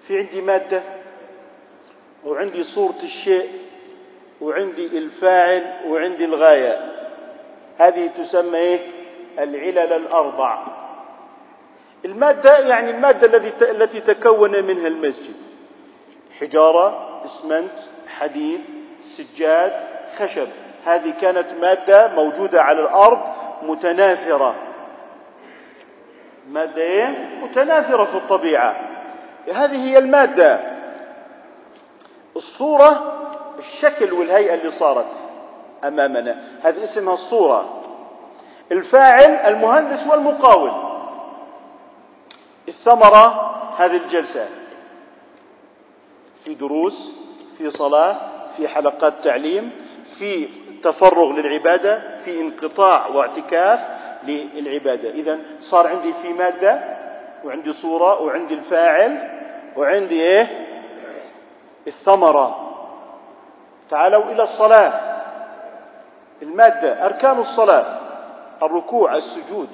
في 0.07 0.19
عندي 0.19 0.41
مادة 0.41 0.83
وعندي 2.25 2.63
صورة 2.63 3.03
الشيء 3.03 3.62
وعندي 4.41 4.97
الفاعل 4.97 5.73
وعندي 5.87 6.25
الغاية. 6.25 6.91
هذه 7.77 8.07
تسمى 8.07 8.57
إيه؟ 8.57 8.79
العلل 9.39 9.93
الأربع. 9.93 10.65
المادة 12.05 12.59
يعني 12.59 12.91
المادة 12.91 13.27
التي 13.27 13.71
التي 13.71 13.99
تكون 13.99 14.63
منها 14.63 14.87
المسجد. 14.87 15.35
حجارة 16.39 17.19
اسمنت 17.25 17.79
حديد 18.07 18.61
سجاد 19.03 19.73
خشب. 20.17 20.47
هذه 20.85 21.11
كانت 21.21 21.53
مادة 21.61 22.07
موجودة 22.07 22.61
على 22.61 22.81
الأرض 22.81 23.19
متناثرة. 23.61 24.55
مادة 26.49 26.81
إيه؟ 26.81 27.07
متناثرة 27.41 28.03
في 28.03 28.15
الطبيعة. 28.15 28.89
هذه 29.55 29.89
هي 29.89 29.97
المادة. 29.97 30.73
الصورة 32.35 33.13
الشكل 33.57 34.13
والهيئة 34.13 34.53
اللي 34.53 34.69
صارت 34.69 35.29
أمامنا. 35.83 36.43
هذه 36.61 36.83
اسمها 36.83 37.13
الصورة. 37.13 37.81
الفاعل 38.71 39.29
المهندس 39.53 40.07
والمقاول. 40.07 40.71
الثمرة 42.67 43.53
هذه 43.77 43.97
الجلسة. 43.97 44.47
في 46.43 46.53
دروس 46.53 47.11
في 47.57 47.69
صلاة 47.69 48.17
في 48.57 48.67
حلقات 48.67 49.23
تعليم 49.23 49.71
في 50.05 50.49
تفرغ 50.83 51.33
للعبادة 51.33 52.17
في 52.17 52.41
انقطاع 52.41 53.07
واعتكاف 53.07 53.89
للعبادة. 54.23 55.09
إذا 55.09 55.39
صار 55.59 55.87
عندي 55.87 56.13
في 56.13 56.33
مادة 56.33 56.97
وعندي 57.43 57.73
صورة 57.73 58.21
وعندي 58.21 58.53
الفاعل 58.53 59.29
وعندي 59.77 60.21
إيه؟ 60.21 60.67
الثمرة. 61.87 62.62
تعالوا 63.89 64.23
إلى 64.23 64.43
الصلاة. 64.43 65.13
المادة 66.41 67.05
أركان 67.05 67.39
الصلاة. 67.39 67.99
الركوع 68.63 69.15
السجود 69.15 69.69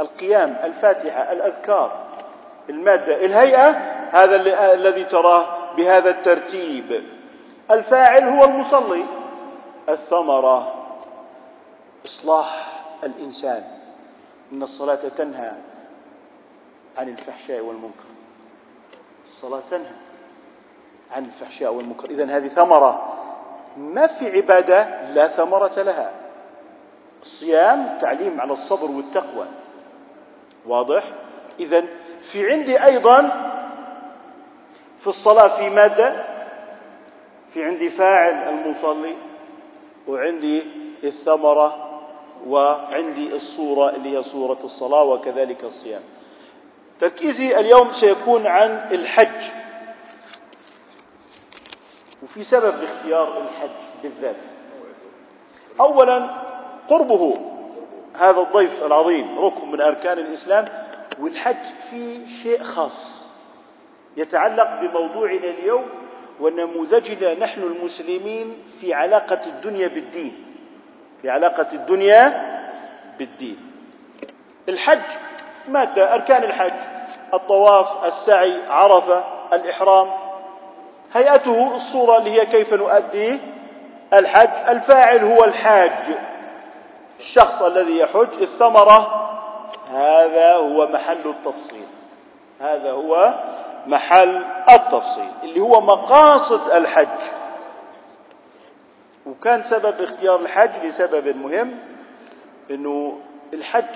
القيام 0.00 0.58
الفاتحة 0.64 1.32
الأذكار. 1.32 2.06
المادة 2.70 3.24
الهيئة 3.24 3.70
هذا 4.10 4.36
الذي 4.74 5.04
تراه 5.04 5.46
بهذا 5.76 6.10
الترتيب. 6.10 7.04
الفاعل 7.70 8.22
هو 8.22 8.44
المصلي. 8.44 9.04
الثمرة 9.88 10.74
إصلاح 12.04 12.82
الإنسان. 13.04 13.64
إن 14.52 14.62
الصلاة 14.62 14.94
تنهى 14.94 15.52
عن 16.98 17.08
الفحشاء 17.08 17.60
والمنكر. 17.60 18.08
الصلاة 19.24 19.62
تنهى 19.70 19.96
عن 21.12 21.24
الفحشاء 21.24 21.74
والمنكر. 21.74 22.10
إذا 22.10 22.24
هذه 22.24 22.48
ثمرة. 22.48 23.15
ما 23.76 24.06
في 24.06 24.36
عبادة 24.36 25.10
لا 25.12 25.28
ثمرة 25.28 25.82
لها. 25.82 26.12
الصيام 27.22 27.98
تعليم 28.00 28.40
على 28.40 28.52
الصبر 28.52 28.90
والتقوى. 28.90 29.46
واضح؟ 30.66 31.02
إذا 31.60 31.84
في 32.20 32.52
عندي 32.52 32.84
أيضا 32.84 33.20
في 34.98 35.06
الصلاة 35.06 35.48
في 35.48 35.70
مادة 35.70 36.24
في 37.48 37.64
عندي 37.64 37.88
فاعل 37.88 38.48
المصلي 38.48 39.14
وعندي 40.08 40.62
الثمرة 41.04 41.82
وعندي 42.46 43.32
الصورة 43.32 43.90
اللي 43.90 44.16
هي 44.16 44.22
صورة 44.22 44.58
الصلاة 44.64 45.04
وكذلك 45.04 45.64
الصيام. 45.64 46.02
تركيزي 47.00 47.60
اليوم 47.60 47.90
سيكون 47.90 48.46
عن 48.46 48.88
الحج. 48.92 49.65
وفي 52.26 52.44
سبب 52.44 52.74
لاختيار 52.82 53.38
الحج 53.38 53.86
بالذات. 54.02 54.36
اولا 55.80 56.26
قربه 56.88 57.36
هذا 58.18 58.40
الضيف 58.40 58.82
العظيم 58.82 59.38
ركن 59.38 59.70
من 59.70 59.80
أركان 59.80 60.18
الإسلام 60.18 60.64
والحج 61.18 61.64
فيه 61.90 62.26
شيء 62.26 62.62
خاص 62.62 63.22
يتعلق 64.16 64.80
بموضوعنا 64.80 65.44
اليوم 65.46 65.84
ونموذجنا 66.40 67.34
نحن 67.34 67.62
المسلمين 67.62 68.62
في 68.80 68.94
علاقة 68.94 69.40
الدنيا 69.46 69.88
بالدين. 69.88 70.44
في 71.22 71.30
علاقة 71.30 71.66
الدنيا 71.72 72.42
بالدين. 73.18 73.56
الحج 74.68 75.02
مادة 75.68 76.14
أركان 76.14 76.44
الحج 76.44 76.74
الطواف 77.34 78.04
السعي 78.04 78.66
عرفة 78.68 79.24
الإحرام 79.52 80.25
هيئته 81.14 81.74
الصورة 81.74 82.18
اللي 82.18 82.30
هي 82.30 82.46
كيف 82.46 82.74
نؤدي 82.74 83.40
الحج. 84.12 84.68
الفاعل 84.68 85.24
هو 85.24 85.44
الحاج. 85.44 86.16
الشخص 87.18 87.62
الذي 87.62 87.98
يحج. 87.98 88.42
الثمرة. 88.42 89.22
هذا 89.90 90.54
هو 90.54 90.86
محل 90.86 91.18
التفصيل. 91.26 91.86
هذا 92.60 92.90
هو 92.90 93.34
محل 93.86 94.44
التفصيل. 94.68 95.30
اللي 95.42 95.60
هو 95.60 95.80
مقاصد 95.80 96.70
الحج. 96.70 97.20
وكان 99.26 99.62
سبب 99.62 100.00
اختيار 100.00 100.40
الحج 100.40 100.84
لسبب 100.84 101.36
مهم 101.36 101.78
إنه 102.70 103.18
الحج 103.52 103.94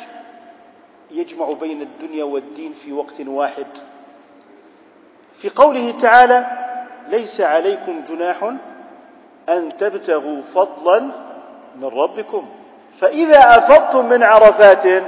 يجمع 1.11 1.53
بين 1.53 1.83
الدنيا 1.83 2.25
والدين 2.25 2.73
في 2.73 2.93
وقت 2.93 3.21
واحد. 3.21 3.67
في 5.35 5.49
قوله 5.49 5.91
تعالى 5.91 6.60
ليس 7.11 7.41
عليكم 7.41 8.05
جناح 8.09 8.53
أن 9.49 9.77
تبتغوا 9.77 10.43
فضلا 10.43 11.01
من 11.77 11.85
ربكم. 11.85 12.49
فإذا 13.01 13.59
أفضتم 13.59 14.07
من 14.07 14.23
عرفات 14.23 15.03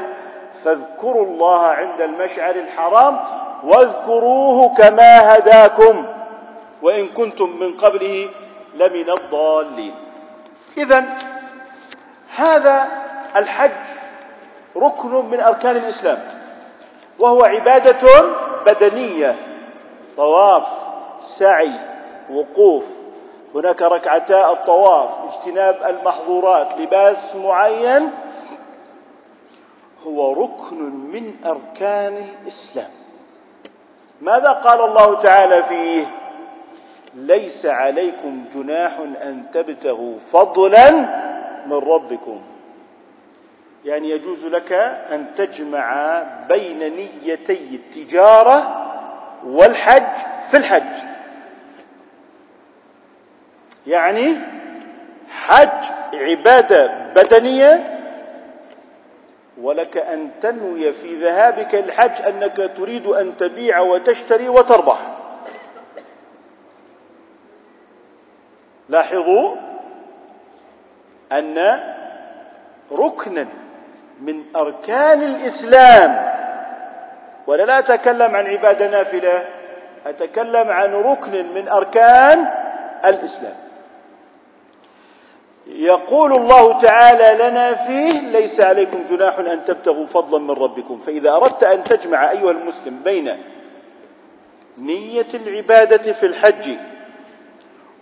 فاذكروا 0.64 1.26
الله 1.26 1.66
عند 1.66 2.00
المشعر 2.00 2.54
الحرام 2.54 3.20
واذكروه 3.64 4.74
كما 4.74 5.36
هداكم 5.36 6.06
وإن 6.82 7.08
كنتم 7.08 7.50
من 7.60 7.76
قبله 7.76 8.30
لمن 8.74 9.10
الضالين. 9.10 9.94
اذا 10.78 11.04
هذا 12.36 12.88
الحج 13.36 13.70
ركن 14.76 15.10
من 15.10 15.40
أركان 15.40 15.76
الإسلام 15.76 16.18
وهو 17.18 17.44
عبادة 17.44 18.24
بدنية 18.66 19.36
طواف 20.16 20.66
سعي 21.20 21.91
وقوف. 22.30 22.96
هناك 23.54 23.82
ركعتا 23.82 24.50
الطواف 24.50 25.11
اجتناب 25.24 25.76
المحظورات 25.87 26.78
لباس 26.78 27.37
معين. 27.37 28.11
هو 30.06 30.32
ركن 30.32 30.76
من 30.90 31.35
أركان 31.46 32.16
الإسلام. 32.42 32.90
ماذا 34.20 34.52
قال 34.52 34.80
الله 34.80 35.20
تعالى 35.20 35.62
فيه؟ 35.62 36.06
ليس 37.14 37.66
عليكم 37.66 38.44
جناح 38.54 38.98
أن 38.98 39.44
تبتغوا 39.52 40.14
فضلا 40.32 40.90
من 41.66 41.72
ربكم. 41.72 42.40
يعني 43.85 44.11
يجوز 44.11 44.44
لك 44.44 44.72
أن 45.12 45.32
تجمع 45.35 46.22
بين 46.48 46.96
نيتي 46.96 47.74
التجارة 47.74 48.87
والحج 49.46 50.16
في 50.50 50.56
الحج. 50.56 51.12
يعني 53.86 54.38
حج 55.28 55.84
عبادة 56.14 56.86
بدنية 57.14 57.98
ولك 59.60 59.96
أن 59.96 60.30
تنوي 60.40 60.92
في 60.92 61.16
ذهابك 61.16 61.74
الحج 61.74 62.22
أنك 62.26 62.70
تريد 62.76 63.06
أن 63.06 63.36
تبيع 63.36 63.80
وتشتري 63.80 64.48
وتربح. 64.48 64.98
لاحظوا 68.88 69.56
أن 71.32 71.80
ركنا 72.92 73.46
من 74.20 74.42
أركان 74.56 75.22
الإسلام 75.22 76.32
ولا 77.46 77.62
لا 77.62 77.78
أتكلم 77.78 78.36
عن 78.36 78.46
عبادة 78.46 78.88
نافلة 78.88 79.48
أتكلم 80.06 80.70
عن 80.70 80.92
ركن 80.92 81.54
من 81.54 81.68
أركان 81.68 82.46
الإسلام. 83.04 83.62
يقول 85.66 86.33
الله 86.33 86.79
تعالى 86.81 87.48
لنا 87.51 87.75
فيه 87.75 88.20
ليس 88.20 88.61
عليكم 88.61 89.05
جناح 89.11 89.38
أن 89.38 89.64
تبتغوا 89.64 90.07
فضلا 90.07 90.38
من 90.40 90.51
ربكم. 90.51 90.98
فإذا 90.98 91.31
أردت 91.33 91.64
أن 91.64 91.85
تجمع 91.85 92.31
أيها 92.31 92.51
المسلم 92.51 92.98
بين 93.05 93.42
نية 94.79 95.27
العبادة 95.35 96.12
في 96.12 96.27
الحج 96.27 96.77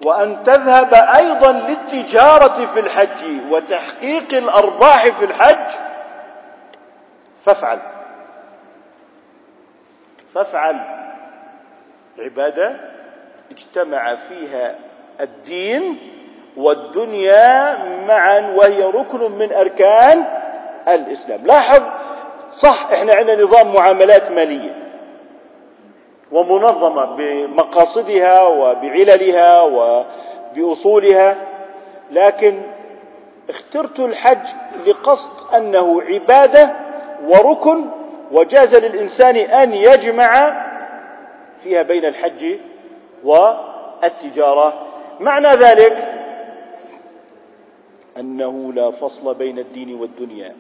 وأن 0.05 0.43
تذهب 0.43 0.95
أيضا 0.95 1.53
للتجارة 1.53 2.67
في 2.67 2.81
الحج 2.81 3.51
وتحقيق 3.51 4.35
الأرباح 4.35 5.09
في 5.09 5.25
الحج 5.25 5.71
فافعل. 7.45 7.79
فافعل. 10.35 10.81
عبادة 12.19 12.77
اجتمع 13.51 14.15
فيها 14.17 14.79
الدين 15.21 15.99
والدنيا 16.57 17.77
معا 18.09 18.41
وهي 18.57 18.83
ركن 18.83 19.31
من 19.31 19.53
أركان 19.53 20.25
الإسلام. 20.89 21.47
لاحظ 21.47 21.83
صح 22.53 22.89
إحنا 22.93 23.15
عندنا 23.15 23.43
نظام 23.43 23.75
معاملات 23.75 24.31
مالية 24.31 24.77
ومنظمة 26.33 27.05
بمقاصدها 27.05 28.43
وبعللها 28.43 29.63
وبأصولها 29.63 31.37
لكن 32.11 32.63
اخترت 33.51 34.01
الحج 34.01 34.47
لقصد 34.87 35.55
أنه 35.57 36.03
عبادة 36.03 36.77
وركن 37.27 37.85
وجاز 38.33 38.75
للإنسان 38.77 39.37
أن 39.37 39.75
يجمع 39.75 40.63
فيها 41.63 41.83
بين 41.83 42.05
الحج 42.05 42.55
والتجارة. 43.25 44.87
معنى 45.21 45.49
ذلك 45.49 46.10
أنه 48.19 48.73
لا 48.73 48.91
فصل 48.91 49.35
بين 49.35 49.59
الدين 49.59 50.01
والدنيا. 50.01 50.57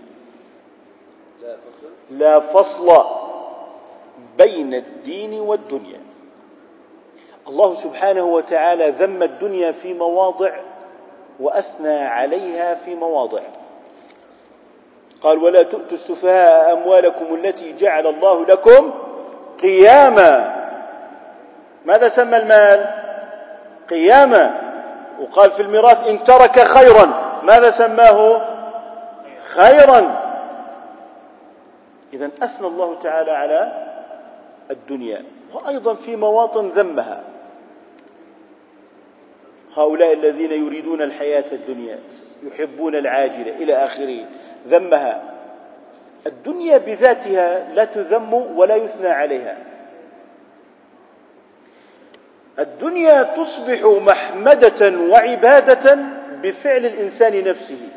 لا 1.42 1.56
فصل. 1.56 1.86
لا 2.10 2.40
فصل 2.40 3.04
بين 4.38 4.74
الدين 4.74 5.40
والدنيا. 5.40 6.00
الله 7.48 7.74
سبحانه 7.74 8.24
وتعالى 8.24 8.90
ذم 8.90 9.22
الدنيا 9.22 9.72
في 9.72 9.94
مواضع 9.94 10.52
وأثنى 11.40 11.98
عليها 11.98 12.74
في 12.74 12.94
مواضع. 12.94 13.40
قال 15.22 15.38
ولا 15.38 15.62
تؤتوا 15.62 15.92
السفهاء 15.92 16.72
أموالكم 16.72 17.34
التي 17.34 17.72
جعل 17.72 18.06
الله 18.06 18.46
لكم 18.46 18.92
قياما. 19.62 20.60
ماذا 21.84 22.08
سمى 22.08 22.36
المال؟ 22.36 22.94
قياما. 23.90 24.60
وقال 25.20 25.50
في 25.50 25.62
الميراث 25.62 26.08
إن 26.08 26.24
ترك 26.24 26.60
خيرا. 26.60 27.19
ماذا 27.42 27.70
سماه 27.70 28.40
خيرا؟ 29.42 30.20
اذا 32.12 32.30
أثنى 32.42 32.66
الله 32.66 32.98
تعالى 33.02 33.30
على 33.30 33.86
الدنيا 34.70 35.24
وأيضا 35.54 35.94
في 35.94 36.16
مواطن 36.16 36.68
ذمها. 36.68 37.22
هؤلاء 39.76 40.12
الذين 40.12 40.52
يريدون 40.52 41.02
الحياة 41.02 41.44
الدنيا 41.52 41.98
يحبون 42.42 42.94
العاجلة 42.94 43.56
إلى 43.56 43.74
آخره 43.74 44.24
ذمها. 44.66 45.22
الدنيا 46.26 46.78
بذاتها 46.78 47.72
لا 47.74 47.84
تذم 47.84 48.34
ولا 48.34 48.76
يثنى 48.76 49.08
عليها. 49.08 49.58
الدنيا 52.58 53.22
تصبح 53.22 53.84
محمدة 53.84 54.98
وعبادة 55.10 55.98
بفعل 56.42 56.86
الإنسان 56.86 57.44
نفسه. 57.44 57.88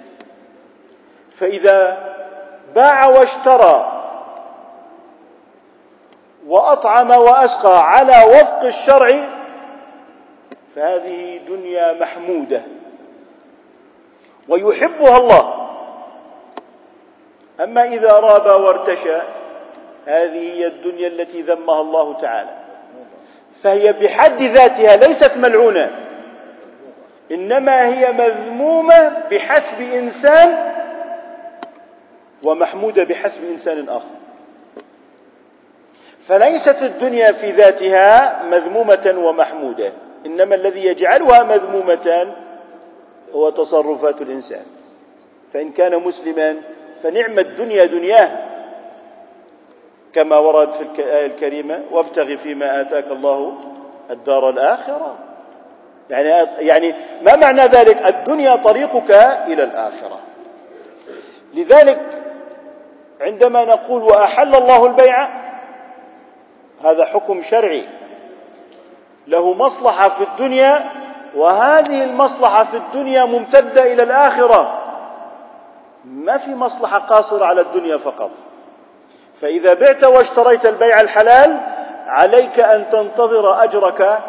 فإذا 1.36 2.14
باع 2.76 3.08
واشترى 3.08 3.90
وأطعم 6.48 7.12
وأسقى 7.12 7.90
على 7.90 8.24
وفق 8.28 8.64
الشرع 8.64 9.16
فهذه 10.76 11.38
دنيا 11.48 11.94
محمودة. 11.94 12.62
ويحبها 14.50 15.18
الله. 15.18 15.70
أما 17.60 17.84
إذا 17.84 18.12
راب 18.12 18.62
وارتشى 18.62 19.18
هذه 20.06 20.54
هي 20.54 20.68
الدنيا 20.68 21.08
التي 21.08 21.42
ذمها 21.42 21.82
الله 21.82 22.22
تعالى. 22.22 22.58
فهي 23.64 23.94
بحد 23.94 24.42
ذاتها 24.42 24.96
ليست 24.96 25.38
ملعونة. 25.38 26.03
إنما 27.34 27.88
هي 27.88 28.12
مذمومة 28.12 29.10
بحسب 29.32 29.82
إنسان 29.82 30.74
ومحمودة 32.44 33.04
بحسب 33.04 33.44
إنسان 33.44 33.90
آخر. 33.90 34.16
فليست 36.20 36.84
الدنيا 36.84 37.32
في 37.32 37.52
ذاتها 37.52 38.44
مذمومة 38.44 39.14
ومحمودة. 39.18 39.94
إنما 40.26 40.56
الذي 40.56 40.86
يجعلها 40.86 41.44
مذمومة 41.44 42.34
هو 43.36 43.50
تصرفات 43.50 44.22
الإنسان. 44.22 44.66
فإن 45.54 45.72
كان 45.72 46.00
مسلما 46.04 46.56
فنعم 47.04 47.40
الدنيا 47.40 47.86
دنياه. 47.86 48.38
كما 50.14 50.38
ورد 50.38 50.72
في 50.72 50.82
الايه 50.82 51.26
الكريمة 51.26 51.84
وابتغ 51.92 52.36
فيما 52.36 52.82
آتاك 52.82 53.12
الله 53.12 53.58
الدار 54.12 54.50
الآخرة. 54.50 55.33
يعني 56.10 56.50
يعني 56.58 56.94
ما 57.22 57.36
معنى 57.36 57.62
ذلك؟ 57.62 58.08
الدنيا 58.08 58.56
طريقك 58.56 59.12
إلى 59.48 59.64
الآخرة. 59.64 60.20
لذلك 61.54 62.00
عندما 63.22 63.66
نقول 63.66 64.04
وأحل 64.04 64.56
الله 64.56 64.86
البيع 64.86 65.30
هذا 66.84 67.06
حكم 67.06 67.42
شرعي. 67.42 67.88
له 69.28 69.54
مصلحة 69.54 70.10
في 70.10 70.24
الدنيا 70.24 70.92
وهذه 71.36 72.04
المصلحة 72.04 72.64
في 72.64 72.78
الدنيا 72.78 73.26
ممتدة 73.26 73.94
إلى 73.94 74.04
الآخرة. 74.04 74.80
ما 76.06 76.38
في 76.38 76.56
مصلحة 76.56 77.00
قاصرة 77.00 77.46
على 77.46 77.62
الدنيا 77.62 77.98
فقط. 77.98 78.32
فإذا 79.42 79.74
بعت 79.74 80.04
واشتريت 80.04 80.66
البيع 80.66 81.02
الحلال 81.02 81.60
عليك 82.08 82.60
أن 82.60 82.90
تنتظر 82.90 83.64
أجرك 83.64 84.20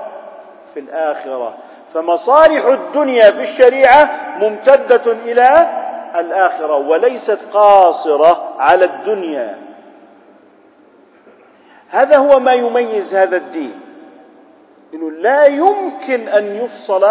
في 0.75 0.81
الآخرة. 0.81 1.55
فمصالح 1.95 2.65
الدنيا 2.65 3.31
في 3.31 3.43
الشريعة 3.43 4.11
ممتدة 4.39 5.13
إلى 5.13 5.69
الآخرة 6.17 6.77
وليست 6.77 7.39
قاصرة 7.53 8.55
على 8.59 8.85
الدنيا. 8.85 9.59
هذا 11.89 12.17
هو 12.17 12.41
ما 12.41 12.53
يميز 12.53 13.15
هذا 13.15 13.37
الدين. 13.37 13.81
إنه 14.95 15.11
لا 15.11 15.47
يمكن 15.47 16.29
أن 16.29 16.45
يفصل 16.45 17.05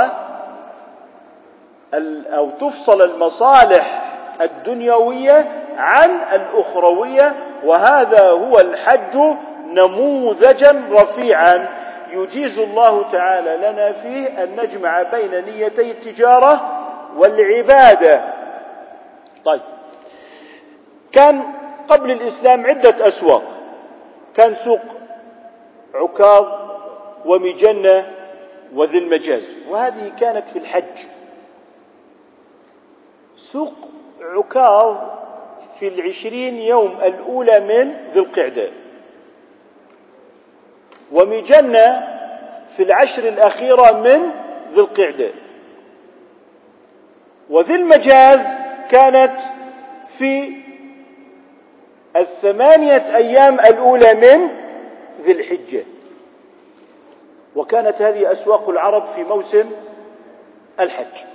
أو 2.28 2.50
تفصل 2.50 3.02
المصالح 3.02 4.02
الدنيوية 4.42 5.52
عن 5.78 6.10
الأخروية 6.34 7.36
وهذا 7.64 8.30
هو 8.30 8.60
الحج 8.60 9.18
نموذجا 9.74 10.84
رفيعا 10.92 11.83
يجيز 12.14 12.60
الله 12.60 13.10
تعالى 13.12 13.58
لنا 13.58 13.92
فيه 13.92 14.44
أن 14.44 14.56
نجمع 14.56 15.02
بين 15.02 15.46
نيتي 15.46 15.92
التجارة 15.92 16.80
والعبادة. 17.18 18.34
طيب. 19.46 19.62
كان 21.12 21.44
قبل 21.90 22.12
الإسلام 22.12 22.66
عدة 22.66 23.08
أسواق. 23.08 23.44
كان 24.36 24.54
سوق 24.54 24.82
عكاظ 25.94 26.46
ومجنة 27.26 28.12
وذي 28.76 28.98
المجاز. 28.98 29.56
وهذه 29.70 30.12
كانت 30.20 30.48
في 30.48 30.60
الحج. 30.60 30.98
سوق 33.38 33.74
عكاظ 34.22 34.98
في 35.80 35.88
العشرين 35.88 36.58
يوم 36.58 36.98
الأولى 37.04 37.60
من 37.60 38.08
ذي 38.14 38.20
القعدة. 38.20 38.83
ومجنة 41.14 42.08
في 42.70 42.84
العشر 42.84 43.28
الأخيرة 43.28 43.92
من 43.92 44.32
ذي 44.72 44.82
القعدة. 44.82 45.32
وذي 47.50 47.76
المجاز 47.76 48.62
كانت 48.90 49.40
في 50.08 50.54
الثمانية 52.16 53.16
أيام 53.16 53.60
الأولى 53.60 54.14
من 54.14 54.50
ذي 55.22 55.32
الحجة. 55.32 55.84
وكانت 57.56 58.02
هذه 58.02 58.32
أسواق 58.32 58.70
العرب 58.70 59.06
في 59.06 59.24
موسم 59.24 59.70
الحج. 60.80 61.26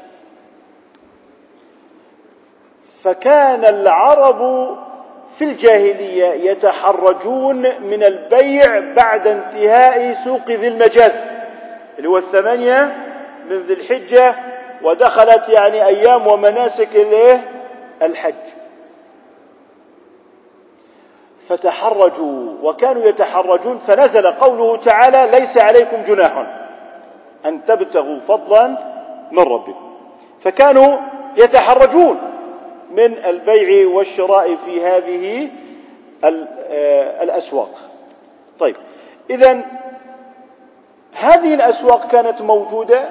فكان 3.03 3.64
العرب 3.64 4.79
في 5.38 5.44
الجاهلية 5.44 6.51
يتحرجون 6.51 7.57
من 7.83 8.03
البيع 8.03 8.81
بعد 8.94 9.27
انتهاء 9.27 10.12
سوق 10.12 10.51
ذي 10.51 10.68
المجاز 10.68 11.31
اللي 11.98 12.09
هو 12.09 12.16
الثمانية 12.16 12.96
من 13.51 13.57
ذي 13.57 13.74
الحجة 13.74 14.37
ودخلت 14.83 15.48
يعني 15.48 15.87
أيام 15.87 16.27
ومناسك 16.27 17.07
الحج. 18.03 18.35
فتحرجوا 21.48 22.53
وكانوا 22.62 23.05
يتحرجون 23.05 23.79
فنزل 23.79 24.27
قوله 24.27 24.77
تعالى 24.77 25.38
ليس 25.38 25.59
عليكم 25.59 26.03
جناح 26.03 26.46
أن 27.46 27.64
تبتغوا 27.64 28.18
فضلا 28.18 28.79
من 29.33 29.42
ربكم. 29.42 29.96
فكانوا 30.40 30.98
يتحرجون. 31.37 32.28
من 32.90 33.24
البيع 33.24 33.88
والشراء 33.88 34.57
في 34.57 34.85
هذه 34.85 35.48
آه، 36.24 37.22
الأسواق. 37.22 37.70
طيب 38.59 38.77
إذا 39.31 39.62
هذه 41.12 41.55
الأسواق 41.55 42.07
كانت 42.07 42.42
موجودة 42.42 43.11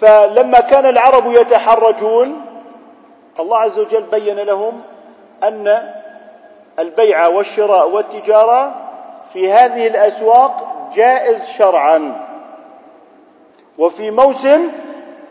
فلما 0.00 0.60
كان 0.60 0.86
العرب 0.86 1.32
يتحرجون 1.32 2.46
الله 3.40 3.58
عز 3.58 3.78
وجل 3.78 4.02
بين 4.02 4.36
لهم 4.36 4.80
أن 5.42 5.92
البيع 6.78 7.26
والشراء 7.26 7.88
والتجارة 7.88 8.74
في 9.32 9.52
هذه 9.52 9.86
الأسواق 9.86 10.88
جائز 10.94 11.48
شرعا. 11.48 12.26
وفي 13.78 14.10
موسم 14.10 14.70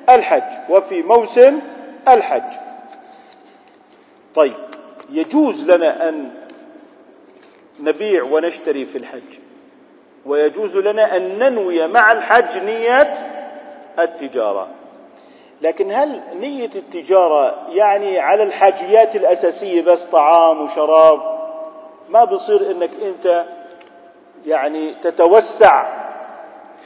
الحج 0.10 0.70
وفي 0.70 1.04
موسم 1.04 1.60
الحج. 2.08 2.71
طيب 4.36 4.54
يجوز 5.10 5.64
لنا 5.72 6.10
أن 6.10 6.32
نبيع 7.80 8.24
ونشتري 8.24 8.86
في 8.86 8.98
الحج 8.98 9.40
ويجوز 10.26 10.78
لنا 10.78 11.18
أن 11.18 11.40
ننوي 11.40 11.88
مع 11.88 12.12
الحج 12.12 12.58
نية 12.58 13.14
التجارة. 14.00 14.68
لكن 15.62 15.92
هل 15.92 16.22
نية 16.40 16.70
التجارة 16.76 17.68
يعني 17.70 18.20
على 18.20 18.44
الحاجيات 18.44 19.16
الأساسية 19.16 19.82
بس 19.82 20.04
طعام 20.04 20.62
وشراب؟ 20.62 21.22
ما 22.10 22.24
بصير 22.24 22.72
إنك 22.72 22.90
أنت 23.04 23.46
يعني 24.46 24.94
تتوسع 25.02 26.02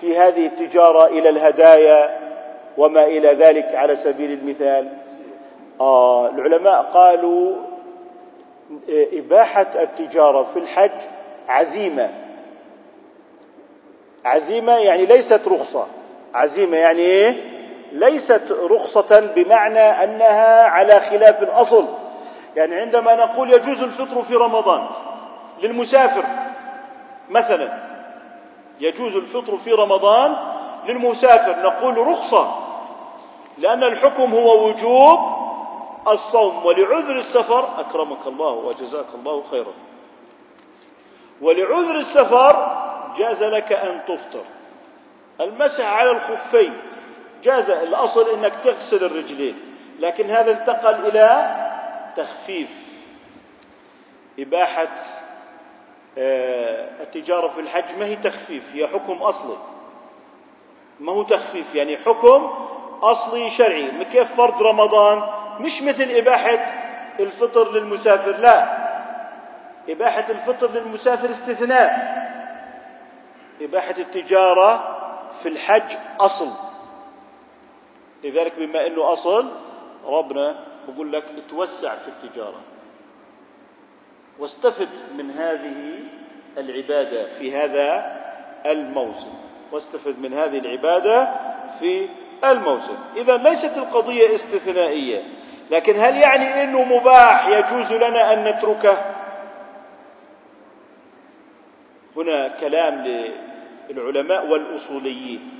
في 0.01 0.17
هذه 0.17 0.45
التجارة 0.45 1.05
إلى 1.05 1.29
الهدايا 1.29 2.19
وما 2.77 3.03
إلى 3.03 3.27
ذلك 3.27 3.75
على 3.75 3.95
سبيل 3.95 4.31
المثال. 4.31 5.04
آه 5.81 6.29
العلماء 6.29 6.81
قالوا 6.81 7.55
إباحة 8.89 9.67
التجارة 9.75 10.43
في 10.43 10.59
الحج 10.59 10.91
عزيمة. 11.47 12.09
عزيمة 14.25 14.71
يعني 14.77 15.05
ليست 15.05 15.47
رخصة. 15.47 15.87
عزيمة 16.33 16.77
يعني 16.77 16.99
إيه؟ 17.01 17.55
ليست 17.91 18.51
رخصة 18.51 19.19
بمعنى 19.35 19.79
أنها 19.79 20.63
على 20.63 20.99
خلاف 20.99 21.43
الأصل. 21.43 21.85
يعني 22.55 22.75
عندما 22.75 23.15
نقول 23.15 23.53
يجوز 23.53 23.83
الفطر 23.83 24.21
في 24.23 24.35
رمضان 24.35 24.85
للمسافر 25.63 26.25
مثلا 27.29 27.73
يجوز 28.79 29.15
الفطر 29.15 29.57
في 29.57 29.71
رمضان 29.71 30.35
للمسافر 30.87 31.61
نقول 31.61 31.97
رخصة 32.07 32.51
لأن 33.57 33.83
الحكم 33.83 34.33
هو 34.33 34.67
وجوب 34.67 35.19
الصوم 36.07 36.65
ولعذر 36.65 37.17
السفر 37.17 37.79
أكرمك 37.79 38.27
الله 38.27 38.51
وجزاك 38.51 39.05
الله 39.15 39.43
خيرا. 39.51 39.73
ولعذر 41.41 41.95
السفر 41.95 42.81
جاز 43.17 43.43
لك 43.43 43.71
أن 43.71 44.01
تفطر. 44.07 44.43
المسح 45.41 45.85
على 45.85 46.11
الخفين 46.11 46.73
جاز 47.43 47.69
الأصل 47.69 48.29
أنك 48.29 48.55
تغسل 48.55 49.03
الرجلين 49.03 49.59
لكن 49.99 50.29
هذا 50.29 50.51
انتقل 50.51 51.07
إلى 51.07 51.55
تخفيف 52.15 52.85
إباحة 54.39 54.95
آه، 56.17 57.03
التجارة 57.03 57.47
في 57.47 57.61
الحج. 57.61 57.99
ما 57.99 58.05
هي 58.05 58.15
تخفيف؟ 58.15 58.63
هي 58.73 58.87
حكم 58.87 59.13
أصلي. 59.13 59.57
ما 60.99 61.11
هو 61.11 61.23
تخفيف؟ 61.23 61.75
يعني 61.75 61.97
حكم 61.97 62.51
أصلي 63.01 63.49
شرعي. 63.49 64.05
كيف 64.05 64.35
فرض 64.35 64.61
رمضان؟ 64.61 65.23
مش 65.59 65.81
مثل 65.81 66.03
إباحة 66.11 66.73
الفطر 67.19 67.71
للمسافر 67.71 68.37
لا. 68.37 68.85
إباحة 69.89 70.25
الفطر 70.29 70.71
للمسافر 70.71 71.29
استثناء. 71.29 72.15
إباحة 73.61 73.95
التجارة 73.97 74.97
في 75.41 75.49
الحج 75.49 75.97
أصل. 76.19 76.51
لذلك 78.23 78.59
بما 78.59 78.87
أنه 78.87 79.13
أصل 79.13 79.51
ربنا 80.05 80.55
بقول 80.87 81.13
لك 81.13 81.23
توسع 81.49 81.95
في 81.95 82.07
التجارة. 82.07 82.61
واستفد 84.39 84.89
من 85.17 85.31
هذه 85.31 85.99
العبادة 86.57 87.27
في 87.29 87.55
هذا 87.55 88.15
الموسم. 88.65 89.33
واستفد 89.71 90.19
من 90.19 90.33
هذه 90.33 90.59
العبادة 90.59 91.29
في 91.79 92.09
الموسم. 92.43 92.97
إذا 93.15 93.37
ليست 93.37 93.77
القضية 93.77 94.35
استثنائية. 94.35 95.23
لكن 95.71 95.95
هل 95.95 96.17
يعني 96.17 96.63
أنه 96.63 96.83
مباح 96.83 97.47
يجوز 97.47 97.93
لنا 97.93 98.33
أن 98.33 98.43
نتركه؟ 98.43 99.15
هنا 102.17 102.47
كلام 102.47 103.23
للعلماء 103.89 104.47
والأصوليين. 104.47 105.59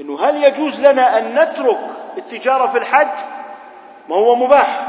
إنه 0.00 0.20
هل 0.20 0.44
يجوز 0.44 0.80
لنا 0.80 1.18
أن 1.18 1.34
نترك 1.34 1.80
التجارة 2.18 2.66
في 2.66 2.78
الحج؟ 2.78 3.26
ما 4.08 4.16
هو 4.16 4.34
مباح. 4.36 4.86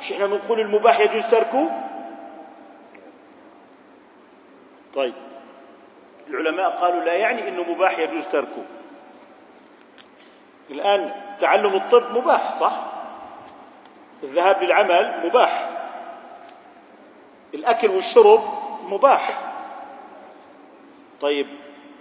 مش 0.00 0.12
إحنا 0.12 0.26
بنقول 0.26 0.60
المباح 0.60 1.00
يجوز 1.00 1.26
تركه؟ 1.26 1.70
طيب. 4.94 5.14
العلماء 6.28 6.70
قالوا 6.70 7.04
لا 7.04 7.12
يعني 7.12 7.48
إنه 7.48 7.62
مباح 7.62 7.98
يجوز 7.98 8.26
تركه. 8.26 8.64
الآن 10.70 11.12
تعلم 11.40 11.74
الطب 11.74 12.18
مباح 12.18 12.58
صح؟ 12.60 12.93
الذهاب 14.22 14.62
للعمل 14.62 15.26
مباح. 15.26 15.70
الأكل 17.54 17.90
والشرب 17.90 18.42
مباح. 18.88 19.52
طيب 21.20 21.46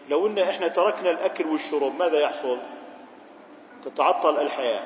لو 0.10 0.28
إن 0.28 0.40
إحنا 0.40 0.68
تركنا 0.68 1.12
الأكل 1.12 1.46
والشرب 1.48 2.00
ماذا 2.00 2.20
يحصل؟ 2.20 2.58
تتعطل 3.86 4.40
الحياة. 4.42 4.84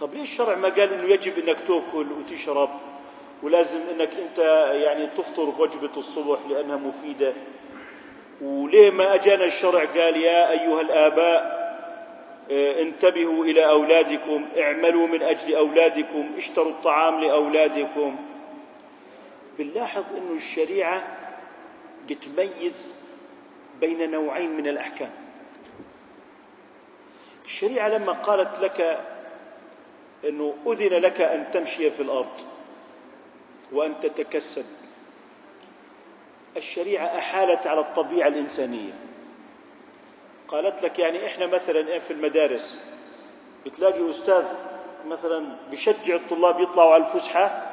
طب 0.00 0.14
ليش 0.14 0.22
الشرع 0.22 0.56
ما 0.56 0.68
قال 0.68 0.92
إنه 0.92 1.04
يجب 1.04 1.38
إنك 1.38 1.60
تأكل 1.60 2.12
وتشرب 2.12 2.70
ولازم 3.42 3.80
إنك 3.90 4.10
أنت 4.14 4.38
يعني 4.72 5.06
تفطر 5.06 5.54
وجبة 5.58 5.90
الصبح 5.96 6.38
لأنها 6.48 6.76
مفيدة؟ 6.76 7.32
وليه 8.42 8.90
ما 8.90 9.14
أجانا 9.14 9.44
الشرع 9.44 9.84
قال 9.84 10.16
يا 10.16 10.50
أيها 10.50 10.80
الآباء 10.80 11.44
آه، 11.44 11.59
انتبهوا 12.50 13.44
إلى 13.44 13.68
أولادكم 13.70 14.48
اعملوا 14.58 15.06
من 15.06 15.22
أجل 15.22 15.54
أولادكم 15.54 16.30
اشتروا 16.36 16.72
الطعام 16.72 17.20
لأولادكم. 17.20 18.16
بنلاحظ 19.58 20.04
أن 20.16 20.36
الشريعة 20.36 21.16
بتميز 22.08 23.00
بين 23.80 24.10
نوعين 24.10 24.50
من 24.56 24.68
الأحكام. 24.68 25.10
الشريعة 27.44 27.88
لما 27.88 28.12
قالت 28.12 28.60
لك 28.60 29.00
أنه 30.28 30.54
أذن 30.66 30.94
لك 31.00 31.20
أن 31.20 31.50
تمشي 31.50 31.90
في 31.90 32.00
الأرض 32.02 32.40
وأن 33.72 34.00
تتكسب 34.00 34.64
الشريعة 36.56 37.06
أحالت 37.18 37.66
على 37.66 37.80
الطبيعة 37.80 38.28
الإنسانية. 38.28 38.92
قالت 40.50 40.82
لك 40.82 40.98
يعني 40.98 41.26
إحنا 41.26 41.46
مثلا 41.46 41.98
في 41.98 42.10
المدارس 42.12 42.80
بتلاقي 43.66 44.10
أستاذ 44.10 44.44
مثلا 45.06 45.56
بشجع 45.70 46.14
الطلاب 46.14 46.60
يطلعوا 46.60 46.94
على 46.94 47.02
الفسحة 47.02 47.66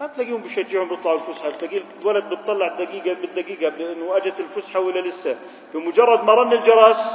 ما 0.00 0.06
تلاقيهم 0.06 0.40
بشجعهم 0.42 0.92
يطلعوا 0.92 1.18
الفسحة 1.18 1.50
تلاقي 1.50 1.82
الولد 2.02 2.24
بتطلع 2.24 2.68
دقيقة 2.68 3.20
بالدقيقة 3.20 3.68
بأنه 3.68 4.16
أجت 4.16 4.40
الفسحة 4.40 4.80
ولا 4.80 5.00
لسه 5.00 5.36
بمجرد 5.74 6.24
ما 6.24 6.34
رن 6.34 6.52
الجرس 6.52 7.12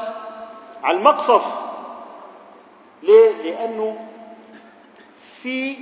على 0.83 0.97
المقصف 0.97 1.45
ليه؟ 3.03 3.31
لأنه 3.43 4.07
في 5.41 5.77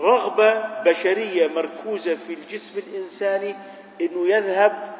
رغبة 0.00 0.60
بشرية 0.82 1.46
مركوزة 1.48 2.14
في 2.14 2.34
الجسم 2.34 2.78
الإنساني 2.78 3.56
أنه 4.00 4.28
يذهب 4.28 4.91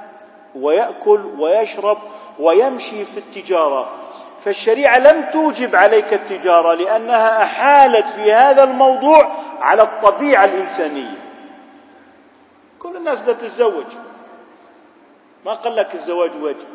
ويأكل 0.55 1.27
ويشرب 1.39 1.99
ويمشي 2.39 3.05
في 3.05 3.17
التجارة. 3.19 3.91
فالشريعة 4.45 4.99
لم 4.99 5.31
توجب 5.33 5.77
عليك 5.77 6.13
التجارة 6.15 6.75
لأنها 6.75 7.43
أحالت 7.43 8.09
في 8.09 8.33
هذا 8.33 8.65
الموضوع 8.65 9.33
على 9.61 9.83
الطبيعة 9.83 10.45
الإنسانية. 10.45 11.19
كل 12.79 12.97
الناس 12.97 13.23
بدها 13.23 13.35
تتزوج 13.35 13.87
ما 15.47 15.53
قال 15.53 15.77
لك 15.77 15.95
الزواج 15.95 16.31
واجب 16.43 16.67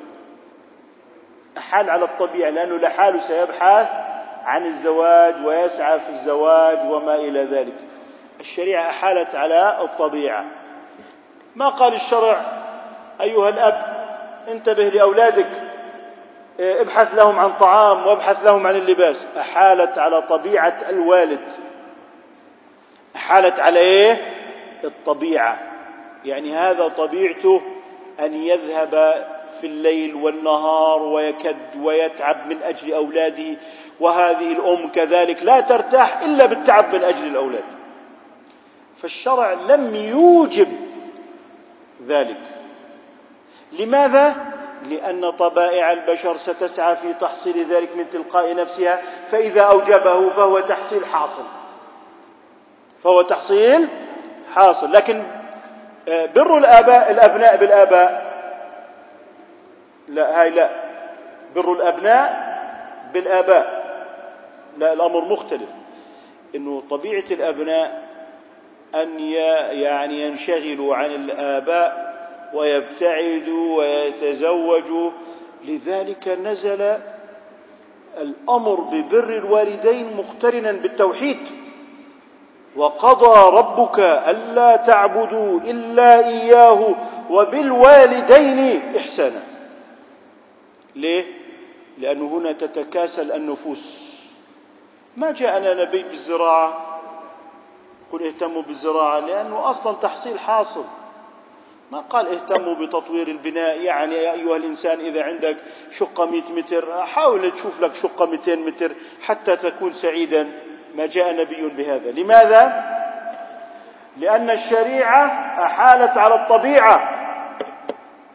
أحال 1.57 1.89
على 1.89 2.05
الطبيعة 2.05 2.49
لأنه 2.49 2.75
لحاله 2.77 3.19
سيبحث 3.19 3.87
عن 4.43 4.65
الزواج 4.65 5.45
ويسعى 5.45 5.99
في 5.99 6.09
الزواج 6.09 6.79
وما 6.91 7.15
إلى 7.15 7.43
ذلك. 7.43 7.73
الشريعة 8.39 8.89
أحالت 8.89 9.35
على 9.35 9.77
الطبيعة. 9.81 10.45
ما 11.55 11.69
قال 11.69 11.93
الشرع؟ 11.93 12.56
أيها 13.21 13.49
الأب 13.49 13.97
انتبه 14.47 14.89
لأولادك 14.89 15.49
ابحث 16.59 17.15
لهم 17.15 17.39
عن 17.39 17.53
طعام 17.53 18.07
وابحث 18.07 18.45
لهم 18.45 18.67
عن 18.67 18.75
اللباس. 18.75 19.27
أحالت 19.37 19.97
على 19.97 20.21
طبيعة 20.21 20.77
الوالد. 20.89 21.41
أحالت 23.15 23.59
على 23.59 23.79
إيه؟ 23.79 24.33
الطبيعة. 24.83 25.59
يعني 26.25 26.53
هذا 26.55 26.87
طبيعته 26.87 27.61
أن 28.19 28.33
يذهب 28.33 29.25
في 29.61 29.67
الليل 29.67 30.15
والنهار 30.15 31.01
ويكد 31.01 31.57
ويتعب 31.81 32.47
من 32.47 32.63
أجل 32.63 32.93
أولاده 32.93 33.57
وهذه 33.99 34.51
الأم 34.51 34.87
كذلك 34.87 35.43
لا 35.43 35.59
ترتاح 35.59 36.19
إلا 36.21 36.45
بالتعب 36.45 36.95
من 36.95 37.03
أجل 37.03 37.27
الأولاد. 37.27 37.63
فالشرع 38.97 39.53
لم 39.53 39.95
يوجب 39.95 40.67
ذلك. 42.05 42.56
لماذا؟ 43.71 44.35
لأن 44.89 45.29
طبائع 45.29 45.93
البشر 45.93 46.37
ستسعى 46.37 46.95
في 46.95 47.13
تحصيل 47.13 47.73
ذلك 47.73 47.95
من 47.95 48.09
تلقاء 48.09 48.55
نفسها 48.55 49.01
فإذا 49.31 49.61
أوجبه 49.61 50.29
فهو 50.29 50.59
تحصيل 50.59 51.05
حاصل. 51.05 51.43
فهو 53.03 53.21
تحصيل 53.21 53.87
حاصل. 54.55 54.91
لكن 54.91 55.23
آه، 56.09 56.25
بر 56.25 56.57
الآباء 56.57 57.11
الأبناء 57.11 57.57
بالآباء. 57.57 58.27
لا 60.07 60.41
هاي 60.41 60.49
لا. 60.49 60.69
بر 61.55 61.73
الأبناء 61.73 62.47
بالآباء. 63.13 63.87
لا 64.77 64.93
الأمر 64.93 65.21
مختلف. 65.21 65.69
إنه 66.55 66.83
طبيعة 66.89 67.25
الأبناء 67.31 68.07
أن 68.95 69.19
يعني 69.71 70.21
ينشغلوا 70.21 70.95
عن 70.95 71.11
الآباء 71.11 72.06
ويبتعدوا 72.53 73.77
ويتزوجوا. 73.77 75.11
لذلك 75.65 76.27
نزل 76.27 76.97
الأمر 78.17 78.75
ببر 78.75 79.29
الوالدين 79.37 80.17
مقترنا 80.17 80.71
بالتوحيد. 80.71 81.39
وقضى 82.75 83.57
ربك 83.57 83.99
ألا 83.99 84.75
تعبدوا 84.75 85.59
إلا 85.59 86.27
إياه 86.27 86.95
وبالوالدين 87.29 88.81
إحسانا. 88.97 89.43
ليه؟ 90.95 91.25
لأنه 91.97 92.25
هنا 92.37 92.51
تتكاسل 92.51 93.31
النفوس. 93.31 94.13
ما 95.17 95.31
جاءنا 95.31 95.83
نبي 95.83 96.03
بالزراعة؟ 96.03 96.99
قل 98.11 98.23
اهتموا 98.23 98.61
بالزراعة 98.61 99.19
لأنه 99.19 99.69
أصلا 99.69 99.93
تحصيل 99.93 100.39
حاصل. 100.39 100.83
ما 101.91 101.99
قال 101.99 102.27
اهتموا 102.27 102.75
بتطوير 102.75 103.27
البناء 103.27 103.81
يعني 103.81 104.15
يا 104.15 104.33
أيها 104.33 104.57
الإنسان 104.57 104.99
إذا 104.99 105.23
عندك 105.23 105.57
شقة 105.91 106.25
100 106.25 106.41
متر 106.41 107.05
حاول 107.05 107.51
تشوف 107.51 107.81
لك 107.81 107.95
شقة 107.95 108.25
200 108.25 108.55
متر 108.55 108.91
حتى 109.21 109.55
تكون 109.55 109.93
سعيدا. 109.93 110.51
ما 110.95 111.05
جاء 111.05 111.35
نبي 111.35 111.67
بهذا. 111.67 112.11
لماذا؟ 112.11 112.83
لأن 114.17 114.49
الشريعة 114.49 115.25
أحالت 115.65 116.17
على 116.17 116.35
الطبيعة. 116.35 117.09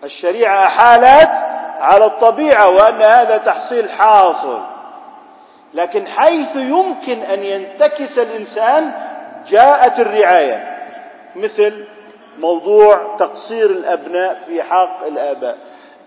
الشريعة 0.05 0.67
أحالت 0.67 1.35
على 1.81 2.05
الطبيعة 2.05 2.69
وأن 2.69 3.03
هذا 3.03 3.37
تحصيل 3.37 3.91
حاصل. 3.91 4.62
لكن 5.75 6.07
حيث 6.07 6.57
يمكن 6.57 7.23
أن 7.23 7.43
ينتكس 7.43 8.19
الإنسان 8.19 8.93
جاءت 9.47 10.01
الرعاية. 10.01 10.79
مثل 11.37 11.85
موضوع 12.38 13.16
تقصير 13.18 13.71
الأبناء 13.71 14.35
في 14.35 14.62
حق 14.62 15.07
الآباء. 15.07 15.59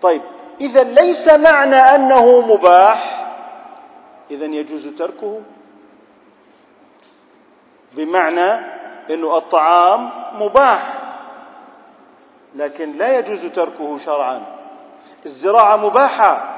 طيب 0.02 0.22
إذا 0.60 0.82
ليس 0.82 1.28
معنى 1.28 1.76
أنه 1.76 2.40
مباح. 2.40 3.28
اذا 4.30 4.44
يجوز 4.44 4.86
تركه. 4.86 5.40
بمعنى 7.92 8.76
إنه 9.10 9.36
الطعام 9.36 10.10
مباح 10.34 10.82
لكن 12.54 12.92
لا 12.92 13.18
يجوز 13.18 13.46
تركه 13.46 13.98
شرعا. 13.98 14.42
الزراعة 15.26 15.76
مباحة 15.76 16.56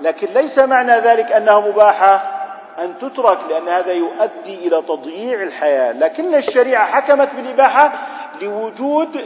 لكن 0.00 0.26
ليس 0.34 0.58
معنى 0.58 0.92
ذلك 0.92 1.32
أنها 1.32 1.60
مباحة 1.60 2.34
أن 2.78 2.98
تترك 2.98 3.38
لأن 3.48 3.68
هذا 3.68 3.92
يؤدي 3.92 4.68
إلى 4.68 4.82
تضييع 4.82 5.42
الحياة. 5.42 5.92
لكن 5.92 6.34
الشريعة 6.34 6.86
حكمت 6.86 7.34
بالإباحة 7.34 7.92
لوجود 8.42 9.20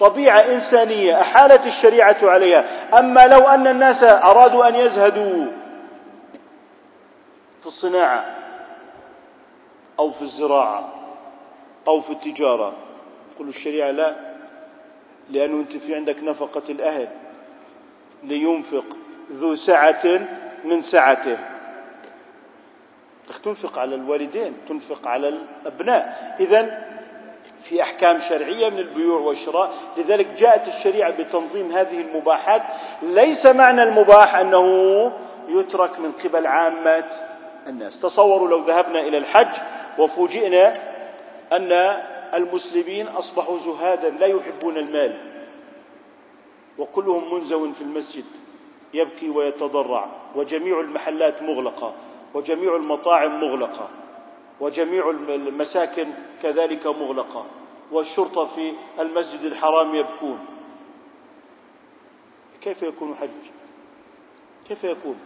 طبيعة 0.00 0.40
إنسانية 0.40 1.20
أحالت 1.20 1.66
الشريعة 1.66 2.16
عليها. 2.22 2.64
أما 2.98 3.26
لو 3.26 3.40
أن 3.40 3.66
الناس 3.66 4.02
أرادوا 4.02 4.68
أن 4.68 4.74
يزهدوا 4.74 5.46
في 7.60 7.66
الصناعة 7.66 8.34
أو 9.98 10.10
في 10.10 10.22
الزراعة 10.22 10.94
أو 11.88 12.00
في 12.00 12.10
التجارة 12.10 12.72
يقول 13.34 13.48
الشريعة 13.48 13.90
لا 13.90 14.16
لأنه 15.30 15.60
أنت 15.60 15.76
في 15.76 15.94
عندك 15.94 16.22
نفقة 16.22 16.62
الأهل 16.68 17.08
لينفق 18.22 18.84
ذو 19.30 19.54
سعة 19.54 20.20
من 20.64 20.80
سعته. 20.80 21.38
تنفق 23.44 23.78
على 23.78 23.94
الوالدين 23.94 24.52
تنفق 24.68 25.08
على 25.08 25.28
الأبناء. 25.28 26.36
إذا 26.40 26.87
في 27.68 27.82
أحكام 27.82 28.18
شرعية 28.18 28.68
من 28.68 28.78
البيوع 28.78 29.20
والشراء. 29.20 29.72
لذلك 29.96 30.26
جاءت 30.26 30.68
الشريعة 30.68 31.10
بتنظيم 31.10 31.72
هذه 31.72 32.00
المباحات. 32.00 32.62
ليس 33.02 33.46
معنى 33.46 33.82
المباح 33.82 34.36
أنه 34.36 35.12
يترك 35.48 35.98
من 35.98 36.12
قبل 36.12 36.46
عامة 36.46 37.04
الناس. 37.66 38.00
تصوروا 38.00 38.48
لو 38.48 38.58
ذهبنا 38.58 39.00
إلى 39.00 39.18
الحج 39.18 39.54
وفوجئنا 39.98 40.72
أن 41.52 41.72
المسلمين 42.34 43.08
أصبحوا 43.08 43.58
زهادا 43.58 44.10
لا 44.10 44.26
يحبون 44.26 44.76
المال. 44.76 45.16
وكلهم 46.78 47.34
منزو 47.34 47.72
في 47.72 47.80
المسجد 47.82 48.24
يبكي 48.94 49.30
ويتضرع. 49.30 50.06
وجميع 50.34 50.80
المحلات 50.80 51.42
مغلقة. 51.42 51.92
وجميع 52.34 52.76
المطاعم 52.76 53.40
مغلقة. 53.40 53.88
وجميع 54.60 55.10
المساكن 55.10 56.08
كذلك 56.42 56.86
مغلقة 56.86 57.46
والشرطة 57.92 58.44
في 58.44 58.72
المسجد 59.00 59.44
الحرام 59.44 59.94
يبكون. 59.94 60.46
كيف 62.60 62.82
يكون 62.82 63.14
حج 63.14 63.28
كيف 64.68 64.84
يكون 64.84 65.18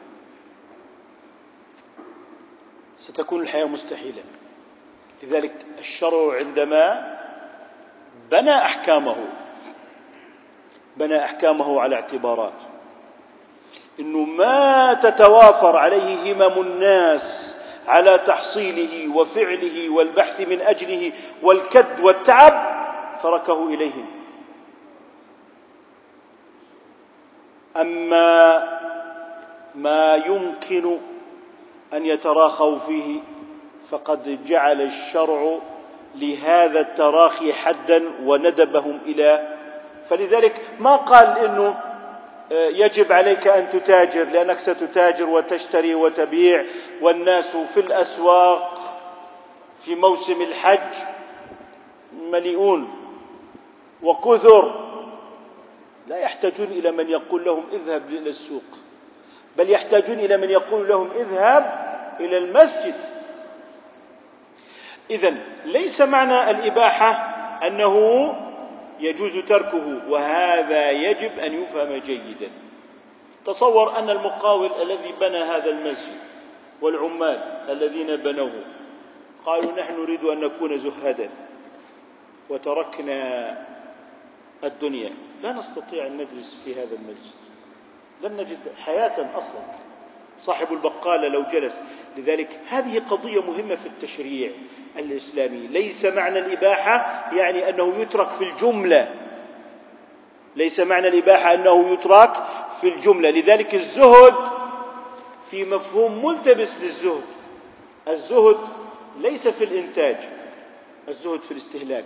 ستكون 2.96 3.40
الحياة 3.40 3.64
مستحيلة. 3.64 4.24
لذلك 5.22 5.66
الشرع 5.78 6.36
عندما 6.36 7.18
بنى 8.30 8.54
أحكامه 8.54 9.16
بنى 10.96 11.24
أحكامه 11.24 11.80
على 11.80 11.94
اعتبارات. 11.94 12.52
إنه 14.00 14.18
ما 14.18 14.94
تتوافر 14.94 15.76
عليه 15.76 16.32
همم 16.32 16.60
الناس 16.60 17.51
على 17.86 18.18
تحصيله 18.18 19.16
وفعله 19.16 19.90
والبحث 19.90 20.40
من 20.40 20.60
أجله 20.60 21.12
والكد 21.42 22.00
والتعب 22.00 22.82
تركه 23.22 23.68
إليهم. 23.68 24.06
أما 27.76 28.68
ما 29.74 30.14
يمكن 30.16 30.98
أن 31.94 32.06
يتراخوا 32.06 32.78
فيه 32.78 33.20
فقد 33.90 34.44
جعل 34.44 34.80
الشرع 34.82 35.58
لهذا 36.14 36.80
التراخي 36.80 37.52
حدا 37.52 38.02
وندبهم 38.24 38.98
إلى 39.06 39.56
فلذلك 40.08 40.62
ما 40.80 40.96
قال 40.96 41.38
إنه 41.38 41.80
يجب 42.50 43.12
عليك 43.12 43.48
أن 43.48 43.70
تتاجر 43.70 44.24
لأنك 44.24 44.58
ستتاجر 44.58 45.28
وتشتري 45.28 45.94
وتبيع. 45.94 46.64
والناس 47.00 47.56
في 47.56 47.80
الأسواق 47.80 48.98
في 49.84 49.94
موسم 49.94 50.42
الحج 50.42 50.94
مليئون 52.22 52.94
وكثر. 54.02 54.92
لا 56.08 56.18
يحتاجون 56.18 56.66
إلى 56.66 56.90
من 56.92 57.08
يقول 57.08 57.44
لهم 57.44 57.64
اذهب 57.72 58.10
إلى 58.10 58.30
السوق 58.30 58.62
بل 59.56 59.70
يحتاجون 59.70 60.18
إلى 60.18 60.36
من 60.36 60.50
يقول 60.50 60.88
لهم 60.88 61.10
اذهب 61.10 61.92
إلى 62.20 62.38
المسجد. 62.38 62.94
اذا 65.10 65.34
ليس 65.64 66.00
معنى 66.00 66.50
الإباحة 66.50 67.12
أنه 67.66 68.34
يجوز 69.00 69.38
تركه 69.38 70.10
وهذا 70.10 70.90
يجب 70.90 71.38
أن 71.38 71.54
يفهم 71.54 71.96
جيدا. 71.96 72.50
تصور 73.44 73.98
أن 73.98 74.10
المقاول 74.10 74.70
الذي 74.82 75.12
بنى 75.20 75.38
هذا 75.38 75.70
المسجد 75.70 76.18
والعمال 76.82 77.38
الذين 77.68 78.16
بنوه 78.16 78.64
قالوا 79.46 79.72
نحن 79.72 80.02
نريد 80.02 80.24
أن 80.24 80.40
نكون 80.40 80.78
زهدا 80.78 81.30
وتركنا 82.48 83.58
الدنيا. 84.64 85.10
لا 85.42 85.52
نستطيع 85.52 86.06
أن 86.06 86.16
نجلس 86.16 86.60
في 86.64 86.74
هذا 86.74 86.96
المسجد. 86.96 87.32
لن 88.22 88.36
نجد 88.36 88.58
حياة 88.84 89.38
أصلا. 89.38 89.62
صاحب 90.42 90.72
البقالة 90.72 91.28
لو 91.28 91.42
جلس. 91.42 91.80
لذلك 92.16 92.60
هذه 92.68 92.98
قضية 92.98 93.42
مهمة 93.42 93.74
في 93.74 93.86
التشريع 93.86 94.50
الإسلامي. 94.98 95.66
ليس 95.66 96.04
معنى 96.04 96.38
الإباحة 96.38 97.28
يعني 97.32 97.68
أنه 97.68 97.94
يترك 97.98 98.28
في 98.28 98.44
الجملة. 98.44 99.14
ليس 100.56 100.80
معنى 100.80 101.08
الإباحة 101.08 101.54
أنه 101.54 101.88
يترك 101.92 102.32
في 102.80 102.88
الجملة. 102.88 103.30
لذلك 103.30 103.74
الزهد 103.74 104.34
في 105.50 105.64
مفهوم 105.64 106.24
ملتبس 106.24 106.80
للزهد. 106.80 107.22
الزهد 108.08 108.58
ليس 109.20 109.48
في 109.48 109.64
الإنتاج 109.64 110.16
الزهد 111.08 111.42
في 111.42 111.50
الاستهلاك. 111.50 112.04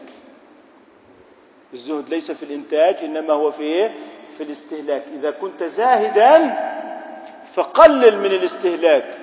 الزهد 1.73 2.09
ليس 2.09 2.31
في 2.31 2.43
الإنتاج 2.43 3.05
إنما 3.05 3.33
هو 3.33 3.51
في؟ 3.51 3.91
في 4.37 4.43
الاستهلاك. 4.43 5.05
إذا 5.19 5.31
كنت 5.31 5.63
زاهدا 5.65 6.76
فقلل 7.57 8.19
من 8.19 8.27
الاستهلاك. 8.27 9.19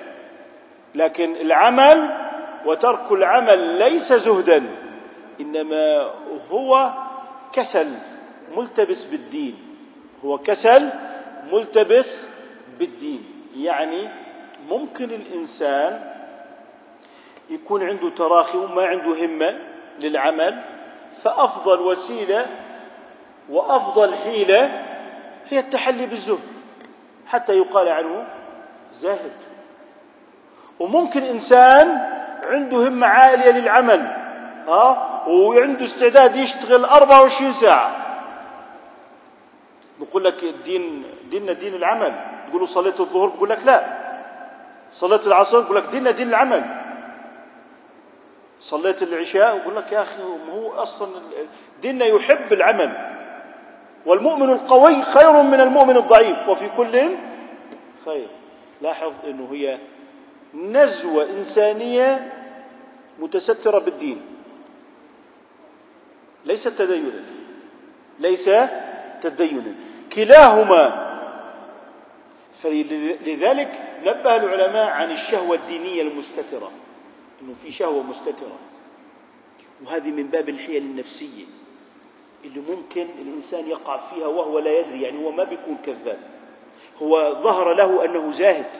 لكن 0.94 1.36
العمل 1.36 2.10
وترك 2.66 3.12
العمل 3.12 3.58
ليس 3.78 4.12
زهدا 4.12 4.66
إنما 5.40 6.10
هو 6.50 6.92
كسل 7.52 7.88
ملتبس 8.56 9.04
بالدين. 9.04 9.58
هو 10.24 10.38
كسل 10.38 10.90
ملتبس 11.52 12.28
بالدين. 12.78 13.24
يعني 13.56 14.08
ممكن 14.68 15.04
الإنسان 15.04 16.14
يكون 17.50 17.82
عنده 17.82 18.08
تراخي 18.10 18.58
وما 18.58 18.84
عنده 18.86 19.24
همة 19.24 19.58
للعمل 20.00 20.62
فأفضل 21.22 21.80
وسيلة 21.80 22.46
وأفضل 23.50 24.14
حيلة 24.14 24.84
هي 25.50 25.58
التحلي 25.58 26.06
بالزهد. 26.06 26.53
حتى 27.26 27.58
يقال 27.58 27.88
عنه 27.88 28.26
زاهد 28.92 29.32
وممكن 30.80 31.22
إنسان 31.22 31.88
عنده 32.42 32.88
همة 32.88 33.06
عالية 33.06 33.50
للعمل 33.50 34.00
ها 34.68 35.22
وعنده 35.26 35.84
استعداد 35.84 36.36
يشتغل 36.36 36.84
24 36.84 37.52
ساعة. 37.52 37.96
بقول 40.00 40.24
لك 40.24 40.42
الدين 40.42 41.04
ديننا 41.30 41.52
دين 41.52 41.74
العمل. 41.74 42.14
تقول 42.48 42.60
له 42.60 42.66
صليت 42.66 43.00
الظهر 43.00 43.28
بقول 43.28 43.50
لك 43.50 43.66
لا. 43.66 43.84
صليت 44.92 45.26
العصر 45.26 45.60
بقول 45.60 45.76
لك 45.76 45.86
ديننا 45.86 46.10
دين 46.10 46.28
العمل. 46.28 46.64
صليت 48.60 49.02
العشاء 49.02 49.54
ويقول 49.54 49.76
لك 49.76 49.92
يا 49.92 50.04
ما 50.46 50.52
هو 50.52 50.72
أصلا 50.72 51.08
ديننا 51.82 52.04
يحب 52.04 52.52
العمل. 52.52 53.13
والمؤمن 54.06 54.50
القوي 54.50 55.02
خير 55.02 55.42
من 55.42 55.60
المؤمن 55.60 55.96
الضعيف 55.96 56.48
وفي 56.48 56.68
كل 56.68 57.08
خير. 58.04 58.28
لاحظ 58.82 59.12
إنه 59.26 59.48
هي 59.52 59.78
نزوة 60.54 61.30
إنسانية 61.30 62.32
متسترة 63.18 63.78
بالدين. 63.78 64.20
ليس 66.44 66.64
تدينا. 66.64 67.24
ليس 68.20 68.50
تدينا. 69.20 69.74
كلاهما. 70.12 71.04
فلذلك 72.62 73.82
نبه 74.04 74.36
العلماء 74.36 74.86
عن 74.86 75.10
الشهوة 75.10 75.56
الدينية 75.56 76.02
المستترة. 76.02 76.70
إنه 77.42 77.54
في 77.62 77.70
شهوة 77.70 78.02
مستترة. 78.02 78.58
وهذه 79.84 80.10
من 80.10 80.26
باب 80.26 80.48
الحيل 80.48 80.82
النفسية. 80.82 81.44
اللي 82.44 82.60
ممكن 82.60 83.06
الإنسان 83.22 83.68
يقع 83.68 83.96
فيها 83.96 84.26
وهو 84.26 84.58
لا 84.58 84.78
يدري 84.78 85.02
يعني 85.02 85.24
هو 85.24 85.30
ما 85.30 85.44
بيكون 85.44 85.76
كذاب. 85.84 86.18
هو 87.02 87.34
ظهر 87.42 87.72
له 87.74 88.04
أنه 88.04 88.30
زاهد. 88.30 88.70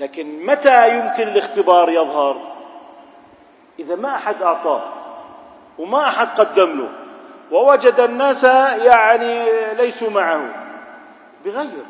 لكن 0.00 0.46
متى 0.46 0.98
يمكن 0.98 1.28
الاختبار 1.28 1.90
يظهر؟ 1.90 2.56
إذا 3.78 3.96
ما 3.96 4.14
أحد 4.14 4.42
أعطاه 4.42 4.92
وما 5.78 6.08
أحد 6.08 6.40
قدم 6.40 6.78
له 6.78 6.92
ووجد 7.52 8.00
الناس 8.00 8.44
يعني 8.84 9.44
ليسوا 9.74 10.10
معه. 10.10 10.66
بغير. 11.44 11.84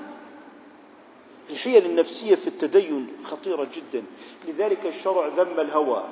الحيل 1.51 1.87
النفسية 1.87 2.34
في 2.34 2.47
التدين 2.47 3.09
خطيرة 3.24 3.66
جدا. 3.74 4.05
لذلك 4.49 4.87
الشرع 4.87 5.26
ذم 5.26 5.61
الهوى 5.61 6.05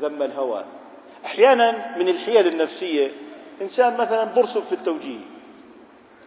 ذم 0.00 0.22
الهوى. 0.22 0.64
أحيانا 1.24 1.98
من 1.98 2.08
الحيل 2.08 2.46
النفسية 2.46 3.12
إنسان 3.62 3.96
مثلا 3.96 4.24
برسب 4.24 4.62
في 4.62 4.72
التوجيه 4.72 5.20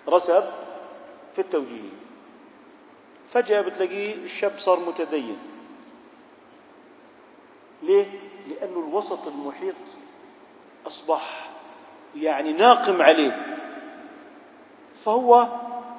رسب 0.09 0.43
في 1.33 1.39
التوجيه 1.39 1.89
فجأة 3.33 3.61
بتلاقيه 3.61 4.15
الشاب 4.15 4.51
صار 4.59 4.79
متدين 4.79 5.37
ليه؟ 7.83 8.05
لأنه 8.49 8.79
الوسط 8.79 9.27
المحيط 9.27 9.75
أصبح 10.87 11.49
يعني 12.15 12.53
ناقم 12.53 13.01
عليه 13.01 13.57
فهو 15.05 15.47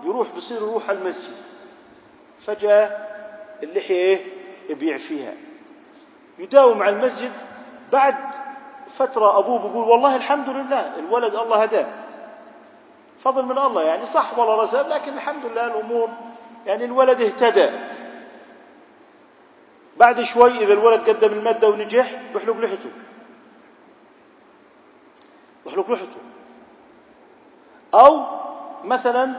بيروح 0.03 0.28
بصير 0.36 0.57
يروح 0.57 0.88
على 0.90 0.99
المسجد 0.99 1.36
فجأة 2.40 2.84
اللحية 3.62 3.95
إيه؟ 3.95 4.24
يبيع 4.70 4.97
فيها 4.99 5.34
يداوم 6.38 6.82
على 6.82 6.97
المسجد 6.97 7.32
بعد 7.93 8.16
فترة 8.99 9.38
أبوه 9.38 9.59
بيقول 9.59 9.88
والله 9.88 10.16
الحمد 10.16 10.49
لله 10.49 10.99
الولد 10.99 11.34
الله 11.34 11.62
هداه. 11.62 11.86
فضل 13.24 13.45
من 13.45 13.59
الله 13.59 13.82
يعني 13.82 14.07
صح 14.07 14.38
والله 14.38 14.62
رسل 14.62 14.90
لكن 14.90 15.14
الحمد 15.14 15.47
لله 15.47 15.66
الأمور 15.66 16.09
يعني 16.66 16.84
الولد 16.84 17.20
اهتدى. 17.20 17.70
بعد 19.97 20.20
شوي 20.20 20.59
إذا 20.64 20.72
الولد 20.72 21.09
قدم 21.11 21.32
المادة 21.32 21.68
ونجح 21.68 22.20
بحلق 22.34 22.57
لحته 22.57 22.90
بحلق 25.66 25.90
لحته 25.90 26.18
أو 27.95 28.24
مثلا 28.84 29.34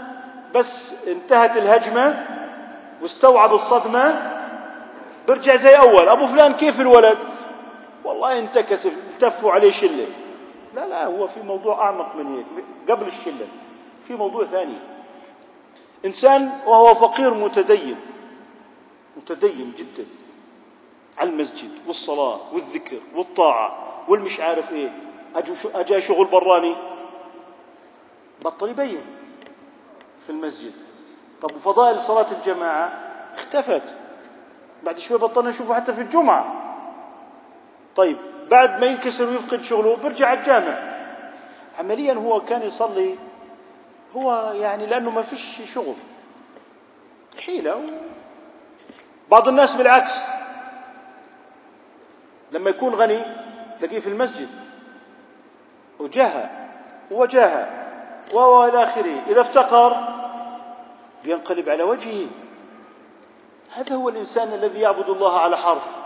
بس 0.56 0.94
انتهت 1.08 1.58
الهجمة 1.58 2.26
واستوعب 3.02 3.54
الصدمة 3.54 4.32
برجع 5.28 5.56
زي 5.56 5.78
أول 5.78 6.10
أبو 6.10 6.28
فلان 6.28 6.54
كيف 6.54 6.82
الولد؟ 6.82 7.18
والله 8.04 8.40
انتكس 8.40 8.86
التفوا 8.86 9.52
عليه 9.52 9.72
شلة. 9.72 10.08
لا 10.74 10.88
لا 10.88 11.06
هو 11.06 11.28
في 11.28 11.42
موضوع 11.42 11.86
أعمق 11.86 12.16
من 12.16 12.36
هيك 12.36 12.66
قبل 12.90 13.08
الشلة 13.08 13.48
في 14.04 14.16
موضوع 14.16 14.46
ثاني. 14.46 14.80
إنسان 16.06 16.52
وهو 16.66 16.94
فقير 16.94 17.34
متدين 17.34 17.96
متدين 19.18 19.74
جدا 19.78 20.06
على 21.18 21.30
المسجد 21.30 21.70
والصلاة 21.88 22.40
والذكر 22.54 23.00
والطاعة 23.16 23.78
والمش 24.08 24.40
عارف 24.40 24.72
إيه. 24.72 24.92
أجا 25.76 26.00
شغل 26.00 26.26
براني؟ 26.26 26.76
بطل 28.46 28.70
يبين 28.70 29.06
في 30.26 30.30
المسجد. 30.30 30.72
طب 31.42 31.56
وفضائل 31.56 32.00
صلاة 32.00 32.32
الجماعة؟ 32.32 33.00
اختفت. 33.36 33.96
بعد 34.84 35.00
شوي 35.00 35.18
بطلنا 35.18 35.50
نشوفه 35.50 35.74
حتى 35.74 35.94
في 35.94 36.02
الجمعة. 36.02 36.73
طيب 37.96 38.18
بعد 38.52 38.80
ما 38.80 38.86
ينكسر 38.86 39.30
ويفقد 39.30 39.62
شغله 39.62 39.96
بيرجع 39.96 40.34
الجامع. 40.34 40.94
عمليا 41.80 42.14
هو 42.14 42.42
كان 42.42 42.62
يصلي 42.62 43.16
هو 44.16 44.52
يعني 44.56 44.86
لأنه 44.86 45.10
ما 45.10 45.22
فيش 45.22 45.74
شغل. 45.74 45.96
حيلة 47.46 47.86
بعض 49.32 49.48
الناس 49.48 49.76
بالعكس. 49.76 50.18
لما 52.52 52.70
يكون 52.70 52.96
غني 52.96 53.20
تلاقيه 53.80 54.00
في 54.00 54.08
المسجد. 54.08 54.50
وجهة 56.00 56.70
وجاهة 57.12 57.70
وإلى 58.34 58.84
آخره. 58.84 59.22
إذا 59.28 59.42
افتقر 59.42 59.98
بينقلب 61.24 61.70
على 61.70 61.84
وجهه. 61.84 62.28
هذا 63.74 63.96
هو 63.96 64.10
الإنسان 64.10 64.54
الذي 64.54 64.80
يعبد 64.80 65.10
الله 65.10 65.40
على 65.40 65.58
حرف. 65.58 66.03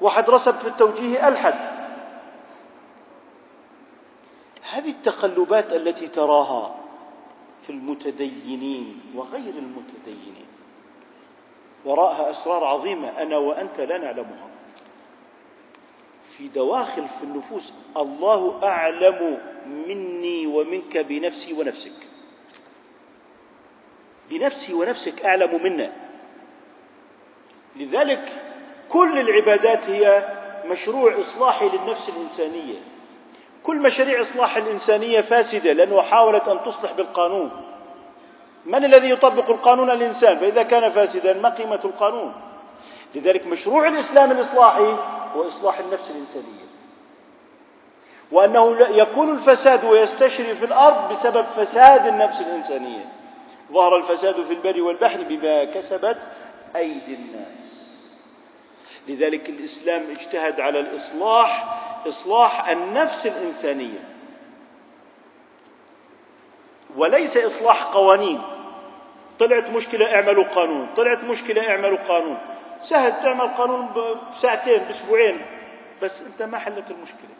واحد 0.00 0.30
رسب 0.30 0.54
في 0.58 0.68
التوجيه 0.68 1.28
ألحد. 1.28 1.80
هذه 4.72 4.90
التقلبات 4.90 5.72
التي 5.72 6.08
تراها 6.08 6.76
في 7.62 7.70
المتدينين 7.70 9.00
وغير 9.14 9.54
المتدينين 9.54 10.46
وراءها 11.84 12.30
أسرار 12.30 12.64
عظيمة 12.64 13.08
أنا 13.08 13.36
وأنت 13.36 13.80
لا 13.80 13.98
نعلمها. 13.98 14.48
في 16.22 16.48
دواخل 16.48 17.08
في 17.08 17.22
النفوس 17.22 17.72
الله 17.96 18.60
أعلم 18.64 19.38
مني 19.66 20.46
ومنك 20.46 20.98
بنفسي 20.98 21.52
ونفسك. 21.52 21.92
بنفسي 24.30 24.74
ونفسك 24.74 25.24
أعلم 25.24 25.62
منا 25.62 25.92
لذلك 27.76 28.39
كل 28.92 29.18
العبادات 29.18 29.90
هي 29.90 30.28
مشروع 30.66 31.20
اصلاحي 31.20 31.68
للنفس 31.68 32.08
الإنسانية. 32.08 32.78
كل 33.62 33.78
مشاريع 33.78 34.20
إصلاح 34.20 34.56
الإنسانية 34.56 35.20
فاسدة 35.20 35.72
لأنه 35.72 36.02
حاولت 36.02 36.48
أن 36.48 36.62
تصلح 36.62 36.92
بالقانون. 36.92 37.50
من 38.66 38.84
الذي 38.84 39.10
يطبق 39.10 39.50
القانون؟ 39.50 39.90
الإنسان. 39.90 40.38
فإذا 40.38 40.62
كان 40.62 40.92
فاسدا 40.92 41.32
ما 41.32 41.48
قيمة 41.48 41.80
القانون؟ 41.84 42.32
لذلك 43.14 43.46
مشروع 43.46 43.88
الإسلام 43.88 44.30
الإصلاحي 44.30 44.96
هو 45.34 45.46
إصلاح 45.46 45.78
النفس 45.78 46.10
الإنسانية. 46.10 46.70
وأنه 48.32 48.76
يكون 48.80 49.30
الفساد 49.30 49.84
ويستشري 49.84 50.54
في 50.54 50.64
الأرض 50.64 51.10
بسبب 51.10 51.44
فساد 51.56 52.06
النفس 52.06 52.40
الإنسانية. 52.40 53.12
ظهر 53.72 53.96
الفساد 53.96 54.42
في 54.42 54.52
البر 54.52 54.82
والبحر 54.82 55.22
بما 55.22 55.64
كسبت 55.64 56.18
أيدي 56.76 57.14
الناس. 57.14 57.69
لذلك 59.08 59.48
الإسلام 59.48 60.10
اجتهد 60.10 60.60
على 60.60 60.80
الإصلاح 60.80 61.80
إصلاح 62.08 62.68
النفس 62.68 63.26
الإنسانية. 63.26 64.08
وليس 66.96 67.36
إصلاح 67.36 67.82
قوانين. 67.82 68.42
طلعت 69.38 69.70
مشكلة 69.70 70.14
اعملوا 70.14 70.44
قانون 70.44 70.86
طلعت 70.96 71.24
مشكلة 71.24 71.70
اعملوا 71.70 71.98
قانون. 71.98 72.38
سهل 72.82 73.22
تعمل 73.22 73.48
قانون 73.48 73.88
بساعتين 74.32 74.78
بأسبوعين. 74.78 75.40
بس 76.02 76.22
أنت 76.22 76.42
ما 76.42 76.58
حلت 76.58 76.90
المشكلة. 76.90 77.30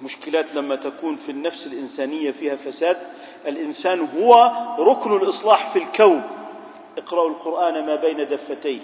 المشكلات 0.00 0.54
لما 0.54 0.76
تكون 0.76 1.16
في 1.16 1.28
النفس 1.28 1.66
الإنسانية 1.66 2.30
فيها 2.30 2.56
فساد 2.56 2.98
الإنسان 3.46 4.08
هو 4.18 4.52
ركن 4.78 5.16
الإصلاح 5.16 5.66
في 5.66 5.78
الكون. 5.78 6.22
اقرأوا 6.98 7.30
القرآن 7.30 7.86
ما 7.86 7.94
بين 7.94 8.28
دفتيه. 8.28 8.80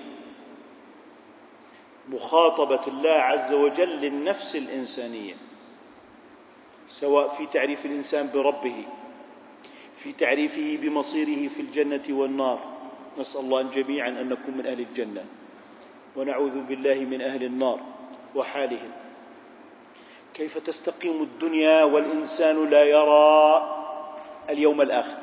مخاطبة 2.09 2.81
الله 2.87 3.11
عز 3.11 3.53
وجل 3.53 3.89
للنفس 3.89 4.57
الإنسانية 4.57 5.35
سواء 6.89 7.29
في 7.29 7.47
تعريف 7.47 7.87
الإنسان 7.87 8.31
بربه 8.35 8.85
في 9.97 10.13
تعريفه 10.13 10.79
بمصيره 10.83 11.49
في 11.49 11.61
الجنة 11.63 12.03
والنار. 12.11 12.59
نسأل 13.19 13.41
الله 13.41 13.63
جميعا 13.63 14.09
أن 14.09 14.29
نكون 14.29 14.55
من 14.57 14.67
أهل 14.67 14.81
الجنة 14.81 15.25
ونعوذ 16.17 16.61
بالله 16.61 16.95
من 16.95 17.23
أهل 17.23 17.45
النار 17.45 17.81
وحالهم. 18.35 18.91
كيف 20.35 20.59
تستقيم 20.59 21.23
الدنيا 21.23 21.85
والإنسان 21.85 22.71
لا 22.71 22.85
يرى 22.85 23.69
اليوم 24.51 24.81
الآخر؟ 24.83 25.19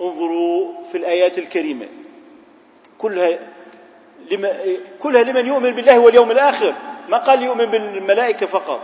انظروا 0.00 0.84
في 0.84 0.98
الآيات 0.98 1.38
الكريمة 1.38 1.88
كلها 2.98 3.51
لما 4.30 4.52
كلها 5.00 5.22
لمن 5.22 5.46
يؤمن 5.46 5.70
بالله 5.70 5.98
واليوم 5.98 6.30
الآخر. 6.30 6.74
ما 7.08 7.18
قال 7.18 7.42
يؤمن 7.42 7.64
بالملائكة 7.64 8.46
فقط. 8.46 8.80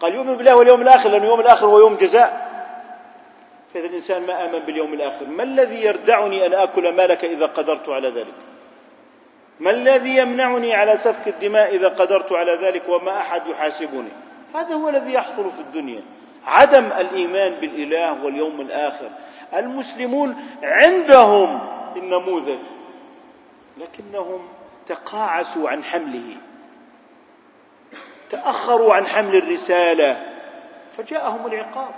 قال 0.00 0.14
يؤمن 0.14 0.36
بالله 0.36 0.56
واليوم 0.56 0.82
الآخر 0.82 1.10
لأن 1.10 1.22
اليوم 1.22 1.40
الآخر 1.40 1.66
هو 1.66 1.78
يوم 1.78 1.94
جزاء. 1.94 2.44
فإذا 3.74 3.86
الإنسان 3.86 4.26
ما 4.26 4.44
آمن 4.44 4.58
باليوم 4.58 4.94
الآخر. 4.94 5.26
ما 5.26 5.42
الذي 5.42 5.84
يردعني 5.84 6.46
أن 6.46 6.52
آكل 6.54 6.92
مالك 6.92 7.24
إذا 7.24 7.46
قدرت 7.46 7.88
على 7.88 8.08
ذلك؟ 8.08 8.34
ما 9.60 9.70
الذي 9.70 10.16
يمنعني 10.16 10.74
على 10.74 10.96
سفك 10.96 11.28
الدماء 11.28 11.76
إذا 11.76 11.88
قدرت 11.88 12.32
على 12.32 12.52
ذلك 12.52 12.82
وما 12.88 13.18
أحد 13.18 13.46
يحاسبني؟ 13.46 14.08
هذا 14.54 14.74
هو 14.74 14.88
الذي 14.88 15.12
يحصل 15.12 15.50
في 15.50 15.60
الدنيا. 15.60 16.02
عدم 16.46 16.84
الإيمان 16.98 17.54
بالإله 17.54 18.24
واليوم 18.24 18.60
الآخر. 18.60 19.10
المسلمون 19.54 20.36
عندهم 20.62 21.60
النموذج. 21.96 22.58
لكنهم 23.76 24.48
تقاعسوا 24.86 25.70
عن 25.70 25.84
حمله 25.84 26.36
تأخروا 28.30 28.94
عن 28.94 29.06
حمل 29.06 29.36
الرسالة 29.36 30.34
فجاءهم 30.96 31.46
العقاب 31.46 31.94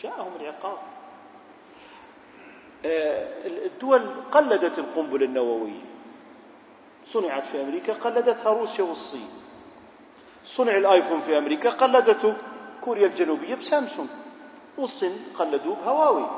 جاءهم 0.00 0.32
العقاب. 0.40 0.78
آه، 2.86 3.46
الدول 3.46 4.06
قلدت 4.32 4.78
القنبله 4.78 5.26
النوويه 5.26 5.80
صنعت 7.06 7.46
في 7.46 7.60
أمريكا 7.60 7.92
قلدتها 7.92 8.52
روسيا 8.52 8.84
والصين. 8.84 9.28
صنع 10.44 10.76
الآيفون 10.76 11.20
في 11.20 11.38
أمريكا 11.38 11.70
قلدته 11.70 12.34
كوريا 12.80 13.06
الجنوبية 13.06 13.54
بسامسونج 13.54 14.08
والصين 14.78 15.24
قلدوه 15.38 15.76
بهواوي. 15.76 16.30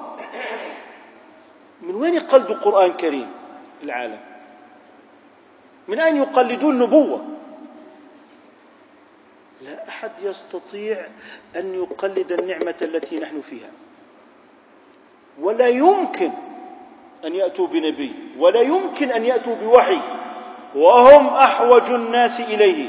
من 1.82 1.94
وين 1.94 2.14
يقلدوا 2.14 2.56
قرآن 2.56 2.92
كريم؟ 2.92 3.43
العالم. 3.82 4.20
من 5.88 6.00
أين 6.00 6.16
يقلدون 6.16 6.74
النبوة 6.74 7.24
لا 9.62 9.88
أحد 9.88 10.10
يستطيع 10.22 11.06
أن 11.56 11.74
يقلد 11.74 12.32
النعمة 12.32 12.74
التي 12.82 13.18
نحن 13.18 13.40
فيها. 13.40 13.70
ولا 15.40 15.68
يمكن 15.68 16.30
أن 17.24 17.34
يأتوا 17.34 17.66
بنبي 17.66 18.14
ولا 18.38 18.60
يمكن 18.60 19.10
أن 19.10 19.24
يأتوا 19.24 19.54
بوحي 19.54 20.00
وهم 20.74 21.26
أحوج 21.26 21.90
الناس 21.90 22.40
إليه. 22.40 22.88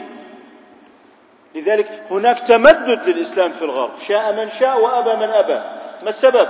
لذلك 1.56 2.04
هناك 2.12 2.40
تمدد 2.40 3.10
للإسلام 3.10 3.52
في 3.52 3.62
الغرب. 3.62 3.98
شاء 3.98 4.34
من 4.34 4.50
شاء 4.50 4.82
وأبى 4.82 5.26
من 5.26 5.30
أبى. 5.32 5.54
ما 6.04 6.10
السبب؟ 6.10 6.50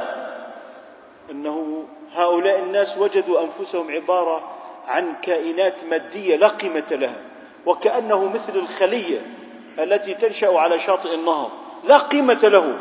أنه 1.31 1.87
هؤلاء 2.15 2.59
الناس 2.59 2.97
وجدوا 2.97 3.41
أنفسهم 3.41 3.91
عبارة 3.91 4.43
عن 4.87 5.15
كائنات 5.21 5.83
مادية 5.83 6.35
لا 6.35 6.47
قيمة 6.47 6.87
لها 6.91 7.21
وكأنه 7.65 8.25
مثل 8.25 8.55
الخلية 8.55 9.21
التي 9.79 10.13
تنشأ 10.13 10.59
على 10.59 10.79
شاطئ 10.79 11.13
النهر 11.13 11.51
لا 11.83 11.97
قيمة 11.97 12.39
له. 12.43 12.77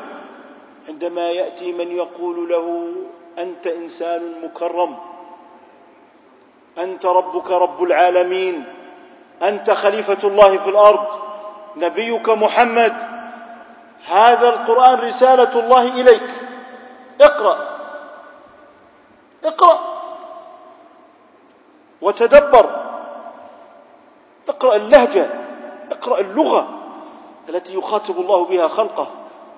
عندما 0.89 1.31
يأتي 1.31 1.73
من 1.73 1.97
يقول 1.97 2.49
له 2.49 2.93
أنت 3.39 3.67
إنسان 3.67 4.33
مكرم 4.45 4.97
أنت 6.79 7.07
ربك 7.07 7.51
رب 7.51 7.83
العالمين 7.83 8.65
أنت 9.43 9.71
خليفة 9.71 10.29
الله 10.29 10.57
في 10.57 10.71
الأرض 10.71 11.07
نبيك 11.77 12.29
محمد 12.29 12.95
هذا 14.09 14.49
القرآن 14.49 14.99
رسالة 14.99 15.61
الله 15.61 16.01
إليك. 16.01 16.31
اقرأ. 17.21 17.74
اقرأ. 19.45 19.79
وتدبر. 22.03 22.85
اقرأ 24.49 24.77
اللهجة. 24.77 25.31
اقرأ 25.93 26.21
اللغة 26.21 26.69
التي 27.49 27.75
يخاطب 27.75 28.19
الله 28.19 28.45
بها 28.45 28.69
خلقه. 28.69 29.09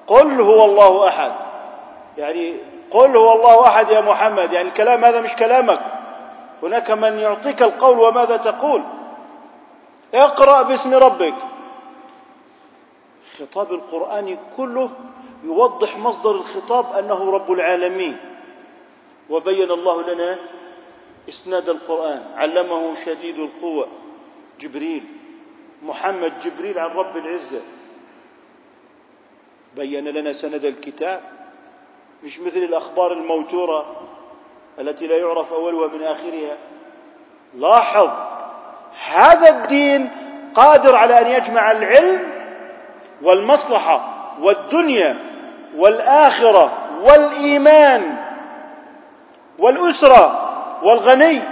قل 0.06 0.40
هو 0.40 0.64
الله 0.64 1.08
أحد. 1.08 1.32
يعني 2.18 2.56
قل 2.90 3.16
هو 3.16 3.32
الله 3.32 3.66
أحد 3.66 3.90
يا 3.90 4.00
محمد. 4.00 4.52
يعني 4.52 4.68
الكلام 4.68 5.04
هذا 5.04 5.20
مش 5.20 5.32
كلامك. 5.32 5.80
هناك 6.62 6.90
من 6.90 7.18
يعطيك 7.18 7.62
القول 7.62 8.00
وماذا 8.00 8.36
تقول؟ 8.36 8.82
اقرأ 10.14 10.62
باسم 10.62 10.94
ربك. 10.94 11.34
الخطاب 13.32 13.72
القرآني 13.72 14.38
كله 14.56 14.90
يوضح 15.44 15.98
مصدر 15.98 16.30
الخطاب 16.30 16.92
أنه 16.92 17.30
رب 17.30 17.52
العالمين. 17.52 18.35
وبين 19.30 19.70
الله 19.70 20.02
لنا 20.02 20.38
إسناد 21.28 21.68
القرآن. 21.68 22.22
علمه 22.36 22.94
شديد 22.94 23.38
القوة. 23.38 23.88
جبريل. 24.60 25.04
محمد 25.82 26.32
جبريل 26.40 26.78
عن 26.78 26.90
رب 26.90 27.16
العزة. 27.16 27.60
بين 29.76 30.08
لنا 30.08 30.32
سند 30.32 30.64
الكتاب. 30.64 31.20
مش 32.24 32.40
مثل 32.40 32.58
الأخبار 32.58 33.12
الموتورة 33.12 33.96
التي 34.78 35.06
لا 35.06 35.16
يعرف 35.16 35.52
أولها 35.52 35.88
من 35.88 36.02
آخرها. 36.02 36.56
لاحظ 37.54 38.10
هذا 39.14 39.48
الدين 39.48 40.10
قادر 40.54 40.94
على 40.94 41.20
أن 41.20 41.26
يجمع 41.26 41.72
العلم 41.72 42.32
والمصلحة 43.22 44.26
والدنيا 44.40 45.18
والآخرة 45.76 46.72
والإيمان. 47.02 48.15
والأسرة 49.58 50.52
والغني 50.82 51.42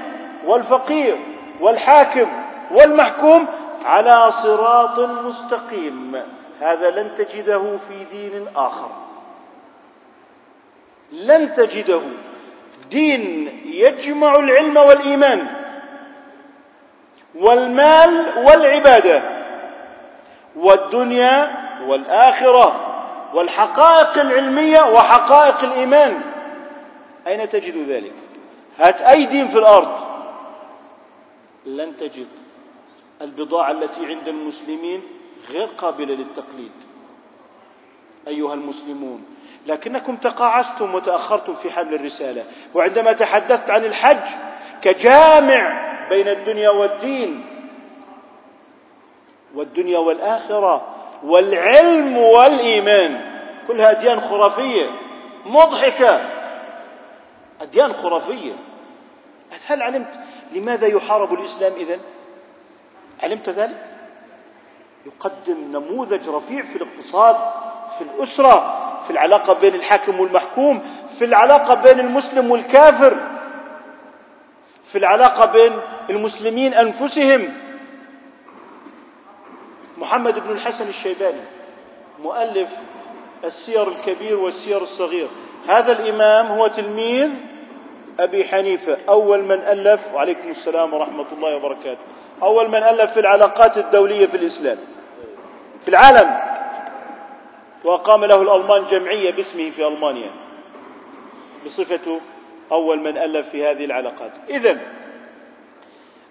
والفقير 0.47 1.19
والحاكم 1.61 2.29
والمحكوم 2.71 3.47
على 3.85 4.31
صراط 4.31 4.99
مستقيم. 4.99 6.23
هذا 6.61 6.91
لن 6.91 7.15
تجده 7.15 7.77
في 7.89 8.05
دين 8.05 8.47
آخر. 8.57 8.91
لن 11.13 11.55
تجده. 11.55 12.01
دين 12.91 13.61
يجمع 13.65 14.35
العلم 14.37 14.77
والإيمان 14.77 15.47
والمال 17.35 18.39
والعبادة 18.39 19.23
والدنيا 20.57 21.51
والآخرة 21.87 22.81
والحقائق 23.35 24.19
العلمية 24.19 24.81
وحقائق 24.81 25.65
الإيمان. 25.65 26.21
أين 27.27 27.49
تجد 27.49 27.89
ذلك؟ 27.89 28.13
هات 28.79 29.01
أي 29.01 29.25
دين 29.27 29.49
في 29.49 29.59
الأرض. 29.59 30.05
لن 31.67 31.97
تجد 31.97 32.29
البضاعة 33.23 33.71
التي 33.71 34.07
عند 34.07 34.29
المسلمين 34.29 35.03
غير 35.51 35.67
قابلة 35.67 36.15
للتقليد. 36.15 36.73
أيها 38.29 38.55
المسلمون 38.55 39.25
لكنكم 39.67 40.17
تقاعستم 40.17 40.95
وتأخرتم 40.95 41.55
في 41.55 41.71
حمل 41.71 41.95
الرسالة. 41.95 42.45
وعندما 42.75 43.13
تحدثت 43.13 43.71
عن 43.71 43.85
الحج 43.85 44.29
كجامع 44.83 45.85
بين 46.09 46.29
الدنيا 46.29 46.71
والدين 46.71 47.47
والدنيا 49.55 49.99
والآخرة 49.99 50.95
والعلم 51.25 52.17
والإيمان 52.17 53.21
كلها 53.69 53.91
أديان 53.91 54.21
خرافية 54.21 54.91
مضحكة. 55.47 56.34
أديان 57.61 57.93
خرافية. 57.93 58.57
هل 59.67 59.83
علمت 59.83 60.21
لماذا 60.53 60.87
يحارب 60.87 61.35
الإسلام 61.35 61.73
إذن؟ 61.73 62.01
علمت 63.23 63.49
ذلك؟ 63.49 63.87
يقدم 65.07 65.57
نموذج 65.73 66.29
رفيع 66.29 66.63
في 66.63 66.77
الاقتصاد 66.77 67.37
في 67.99 68.05
الأسرة 68.05 68.81
في 69.01 69.11
العلاقة 69.11 69.53
بين 69.53 69.75
الحاكم 69.75 70.21
والمحكوم 70.21 70.83
في 71.19 71.25
العلاقة 71.25 71.75
بين 71.75 72.01
المسلم 72.01 72.51
والكافر 72.51 73.31
في 74.85 74.99
العلاقة 74.99 75.47
بين 75.47 75.73
المسلمين 76.11 76.75
أنفسهم. 76.75 77.55
محمد 79.99 80.39
بن 80.39 80.51
الحسن 80.51 80.89
الشيباني 80.89 81.41
مؤلف 82.23 82.71
السير 83.45 83.89
الكبير 83.89 84.37
والسير 84.39 84.83
الصغير. 84.83 85.29
هذا 85.69 85.93
الإمام 85.93 86.47
هو 86.47 86.67
تلميذ 86.67 87.31
أبي 88.21 88.45
حنيفة 88.45 88.99
أول 89.09 89.43
من 89.43 89.53
ألف 89.53 90.15
وعليكم 90.15 90.49
السلام 90.51 90.95
ورحمة 90.95 91.27
الله 91.33 91.57
وبركاته 91.57 92.01
أول 92.43 92.69
من 92.69 92.75
ألف 92.83 93.13
في 93.13 93.21
العلاقات 93.21 93.79
الدولية 93.79 94.27
في 94.27 94.37
الإسلام 94.37 94.79
في 95.83 95.89
العالم 95.89 96.41
وأقام 97.85 98.25
له 98.25 98.43
الألمان 98.43 98.85
جمعية 98.85 99.31
باسمه 99.31 99.71
في 99.71 99.87
ألمانيا 99.89 100.31
بصفته 101.65 102.21
أول 102.73 102.99
من 103.01 103.19
ألف 103.19 103.49
في 103.49 103.67
هذه 103.67 103.85
العلاقات. 103.85 104.33
إذا 104.51 104.79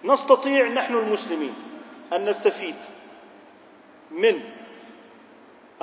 نستطيع 0.03 0.67
نحن 0.67 0.93
المسلمين 0.95 1.53
أن 2.13 2.25
نستفيد 2.25 2.75
من 4.11 4.39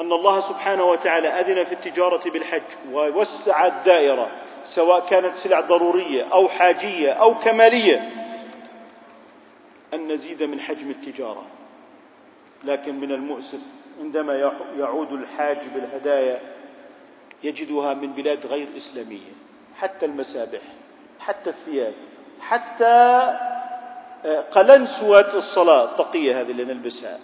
أن 0.01 0.13
الله 0.13 0.41
سبحانه 0.41 0.85
وتعالى 0.85 1.29
أذن 1.29 1.65
في 1.65 1.73
التجارة 1.73 2.31
بالحج 2.31 2.63
ووسع 2.93 3.67
الدائرة 3.67 4.31
سواء 4.65 5.07
كانت 5.07 5.35
سلع 5.35 5.61
ضرورية 5.61 6.23
أو 6.33 6.49
حاجية 6.49 7.13
أو 7.13 7.39
كمالية 7.39 8.11
أن 9.95 10.09
نزيد 10.13 10.43
من 10.43 10.61
حجم 10.61 10.91
التجارة. 10.91 11.43
لكن 12.65 13.01
من 13.01 13.13
المؤسف 13.13 13.61
عندما 14.01 14.53
يعود 14.79 15.13
الحاج 15.13 15.59
بالهدايا 15.75 16.41
يجدها 17.43 17.95
من 17.95 18.13
بلاد 18.13 18.47
غير 18.47 18.69
إسلامية 18.77 19.33
حتى 19.77 20.07
المسابح 20.07 20.61
حتى 21.21 21.51
الثياب 21.51 21.95
حتى 22.41 22.85
آه، 24.25 24.41
قلنسوة 24.41 25.35
الصلاة 25.35 25.85
الطقية 25.85 26.41
هذه 26.41 26.51
اللي 26.51 26.65
نلبسها. 26.65 27.19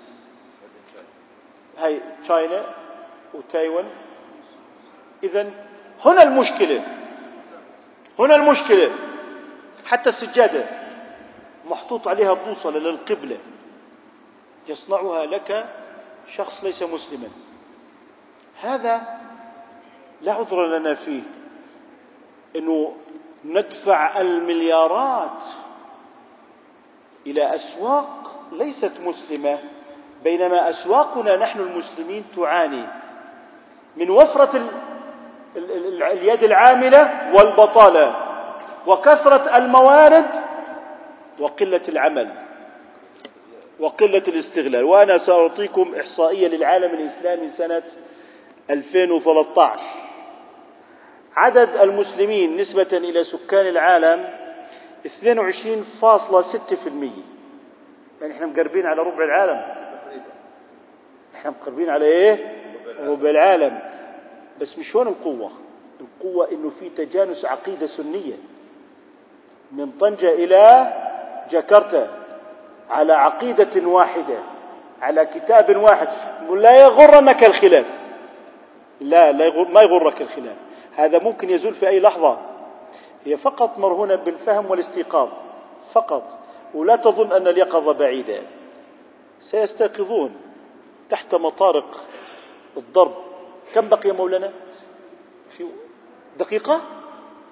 هاي 1.78 2.00
تشاينا 2.22 2.74
وتايوان. 3.34 3.84
إذا 5.22 5.50
هنا 6.04 6.22
المشكلة. 6.22 6.86
هنا 8.18 8.36
المشكلة. 8.36 8.92
حتى 9.84 10.08
السجادة 10.08 10.66
محطوط 11.70 12.08
عليها 12.08 12.32
بوصلة 12.32 12.78
للقبلة. 12.78 13.38
يصنعها 14.68 15.26
لك 15.26 15.74
شخص 16.28 16.64
ليس 16.64 16.82
مسلما. 16.82 17.28
هذا 18.60 19.20
لا 20.22 20.32
عذر 20.32 20.66
لنا 20.66 20.94
فيه. 20.94 21.22
إنه 22.56 22.96
ندفع 23.44 24.20
المليارات 24.20 25.42
إلى 27.26 27.54
أسواق 27.54 28.40
ليست 28.52 28.92
مسلمة. 29.00 29.58
بينما 30.26 30.70
أسواقنا 30.70 31.36
نحن 31.36 31.60
المسلمين 31.60 32.24
تعاني 32.36 32.82
من 33.96 34.10
وفرة 34.10 34.60
اليد 36.12 36.42
العاملة 36.44 37.30
والبطالة 37.34 38.16
وكثرة 38.86 39.56
الموارد 39.56 40.26
وقلة 41.38 41.80
العمل 41.88 42.28
وقلة 43.80 44.22
الاستغلال. 44.28 44.84
وأنا 44.84 45.18
سأعطيكم 45.18 45.94
إحصائية 46.00 46.48
للعالم 46.48 46.94
الإسلامي 46.94 47.48
سنة 47.48 47.82
2013 48.70 49.82
عدد 51.36 51.76
المسلمين 51.76 52.56
نسبة 52.56 52.88
إلى 52.92 53.22
سكان 53.24 53.66
العالم 53.66 54.24
22.6% 55.06 55.10
يعني 58.20 58.32
إحنا 58.34 58.46
مقربين 58.46 58.86
على 58.86 59.02
ربع 59.02 59.24
العالم. 59.24 59.85
إحنا 61.36 61.50
مقربين 61.50 61.90
على 61.90 62.04
إيه؟ 62.04 62.56
ربع 63.00 63.30
العالم 63.30 63.78
بس 64.60 64.78
مش 64.78 64.96
هون 64.96 65.08
القوة. 65.08 65.50
القوة 66.00 66.50
إنه 66.52 66.68
في 66.70 66.88
تجانس 66.88 67.44
عقيدة 67.44 67.86
سنية. 67.86 68.34
من 69.72 69.90
طنجة 70.00 70.30
إلى 70.30 70.92
جاكرتا. 71.50 72.10
على 72.90 73.12
عقيدة 73.12 73.88
واحدة. 73.88 74.38
على 75.02 75.26
كتاب 75.26 75.76
واحد. 75.76 76.08
لا 76.50 76.80
يغرنك 76.80 77.44
الخلاف. 77.44 77.98
لا, 79.00 79.32
لا 79.32 79.46
يغر 79.46 79.68
ما 79.68 79.82
يغرك 79.82 80.20
الخلاف. 80.22 80.56
هذا 80.94 81.18
ممكن 81.18 81.50
يزول 81.50 81.74
في 81.74 81.88
أي 81.88 82.00
لحظة. 82.00 82.38
هي 83.24 83.36
فقط 83.36 83.78
مرهونة 83.78 84.14
بالفهم 84.14 84.70
والاستيقاظ. 84.70 85.28
فقط. 85.92 86.38
ولا 86.74 86.96
تظن 86.96 87.32
أن 87.32 87.48
اليقظة 87.48 87.92
بعيدة. 87.92 88.40
سيستيقظون. 89.40 90.34
تحت 91.10 91.34
مطارق 91.34 92.04
الضرب. 92.76 93.14
كم 93.74 93.88
بقي 93.88 94.12
مولانا؟ 94.12 94.52
في 95.50 95.66
دقيقة؟ 96.38 96.80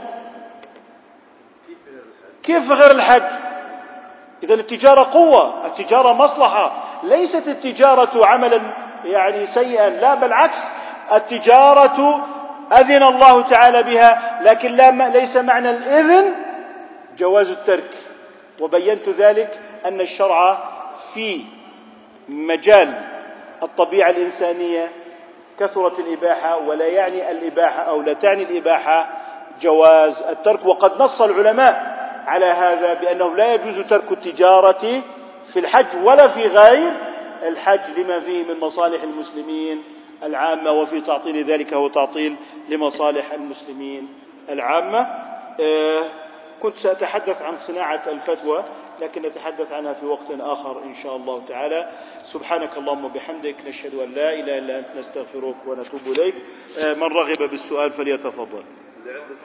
كيف 2.43 2.71
غير 2.73 2.91
الحج؟ 2.91 3.46
إذا 4.43 4.55
التجارة 4.55 5.03
قوة 5.13 5.67
التجارة 5.67 6.13
مصلحة. 6.13 6.85
ليست 7.03 7.49
التجارة 7.49 8.27
عملا 8.27 8.61
يعني 9.05 9.47
سيئا 9.47 9.91
لا 9.91 10.15
بالعكس. 10.15 10.65
التجارة 11.13 12.27
أذن 12.73 13.03
الله 13.03 13.43
تعالى 13.43 13.83
بها 13.83 14.41
لكن 14.43 14.73
لا 14.73 15.09
ليس 15.09 15.37
معنى 15.37 15.71
الإذن 15.71 16.35
جواز 17.19 17.51
الترك. 17.51 17.97
وبينت 18.61 19.09
ذلك 19.09 19.61
أن 19.87 20.01
الشرع 20.01 20.59
في 21.15 21.45
مجال 22.29 23.03
الطبيعة 23.63 24.11
الإنسانية 24.11 24.93
كثرت 25.61 25.99
الإباحة 25.99 26.57
ولا 26.57 26.87
يعني 26.87 27.31
الإباحة 27.31 27.83
أو 27.83 28.03
لا 28.03 28.13
تعني 28.13 28.43
الإباحة 28.43 29.09
جواز 29.61 30.23
الترك. 30.23 30.67
وقد 30.67 31.03
نص 31.03 31.23
العلماء 31.23 31.96
على 32.27 32.47
هذا 32.47 32.95
بأنه 32.95 33.37
لا 33.37 33.55
يجوز 33.55 33.81
ترك 33.81 34.13
التجارة 34.13 35.03
في 35.47 35.59
الحج 35.59 35.87
ولا 36.05 36.29
في 36.29 36.47
غير 36.47 36.93
الحج 37.43 37.99
لما 37.99 38.21
فيه 38.21 38.45
من 38.45 38.61
مصالح 38.61 39.03
المسلمين 39.03 39.83
العامة 40.23 40.71
وفي 40.71 41.01
تعطيل 41.01 41.45
ذلك 41.45 41.75
هو 41.75 41.89
تعطيل 41.89 42.37
لمصالح 42.69 43.33
المسلمين 43.33 44.09
العامة. 44.51 44.99
آه، 45.61 46.03
كنت 46.63 46.77
سأتحدث 46.77 47.43
عن 47.43 47.57
صناعة 47.57 48.03
الفتوى 48.07 48.65
لكن 49.01 49.23
نتحدث 49.23 49.73
عنها 49.73 49.93
في 49.93 50.07
وقت 50.07 50.31
آخر 50.41 50.83
إن 50.83 50.95
شاء 50.95 51.17
الله 51.17 51.43
تعالى. 51.49 51.91
سبحانك 52.25 52.77
اللهم 52.77 53.05
وبحمدك 53.05 53.55
نشهد 53.67 53.95
أن 53.95 54.13
لا 54.15 54.35
إله 54.35 54.59
إلا 54.59 54.79
أنت 54.79 54.87
نستغفرك 54.97 55.57
ونتوب 55.67 56.01
إليك. 56.07 56.35
آه، 56.85 56.95
من 56.95 57.03
رغب 57.03 57.51
بالسؤال 57.51 57.91
فليتفضل. 57.91 58.63